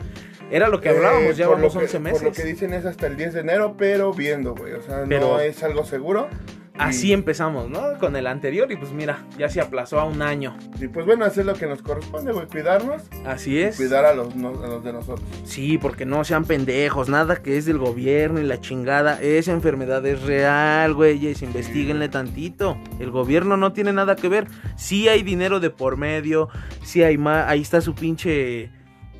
[0.50, 2.18] Era lo que hablábamos, Eh, ya vamos que- 11 meses.
[2.20, 4.74] Por lo que dicen es hasta el 10 de enero, pero viendo, güey.
[4.74, 6.28] O sea, Pero- no es algo seguro.
[6.76, 7.80] Así empezamos, ¿no?
[8.00, 10.56] Con el anterior y pues mira, ya se aplazó a un año.
[10.80, 13.02] Y pues bueno, hacer lo que nos corresponde, güey, cuidarnos.
[13.24, 13.76] Así es.
[13.76, 15.24] Cuidar a los, no- a los de nosotros.
[15.44, 19.20] Sí, porque no sean pendejos, nada que es del gobierno y la chingada.
[19.22, 22.76] Esa enfermedad es real, güeyes, investiguenle tantito.
[22.98, 24.48] El gobierno no tiene nada que ver.
[24.76, 26.48] Sí hay dinero de por medio,
[26.82, 28.70] sí hay más, ahí está su pinche...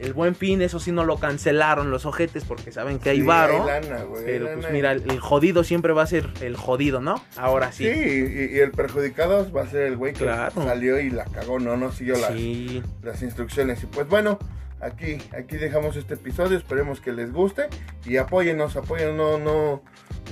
[0.01, 3.27] El buen fin, eso sí no lo cancelaron los ojetes porque saben que hay Sí,
[3.27, 3.63] varo.
[3.69, 4.69] hay lana, güey, hay pero pues lana.
[4.71, 7.23] mira, el, el jodido siempre va a ser el jodido, ¿no?
[7.37, 7.85] Ahora sí.
[7.85, 10.65] Sí, y, y el perjudicado va a ser el güey que Claro.
[10.65, 12.83] salió y la cagó, no, no siguió las, Sí.
[13.03, 13.83] las instrucciones.
[13.85, 14.39] Y pues bueno,
[14.81, 17.69] aquí, aquí dejamos este episodio, esperemos que les guste
[18.05, 19.83] y apóyennos, apóyennos, no, no,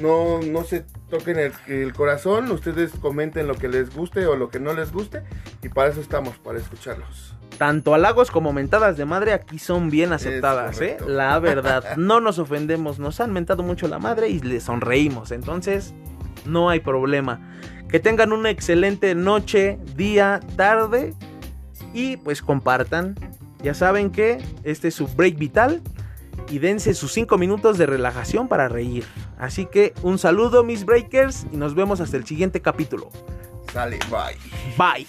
[0.00, 4.50] no, no se toquen el, el corazón, ustedes comenten lo que les guste o lo
[4.50, 5.22] que no les guste
[5.62, 7.36] y para eso estamos, para escucharlos.
[7.58, 10.96] Tanto halagos como mentadas de madre aquí son bien aceptadas, ¿eh?
[11.06, 15.94] La verdad, no nos ofendemos, nos han mentado mucho la madre y le sonreímos, entonces
[16.44, 17.40] no hay problema.
[17.88, 21.14] Que tengan una excelente noche, día, tarde
[21.92, 23.14] y pues compartan.
[23.62, 25.82] Ya saben que este es su break vital
[26.50, 29.04] y dense sus 5 minutos de relajación para reír.
[29.38, 33.10] Así que un saludo mis breakers y nos vemos hasta el siguiente capítulo.
[33.72, 34.36] Sale, bye.
[34.76, 35.06] Bye.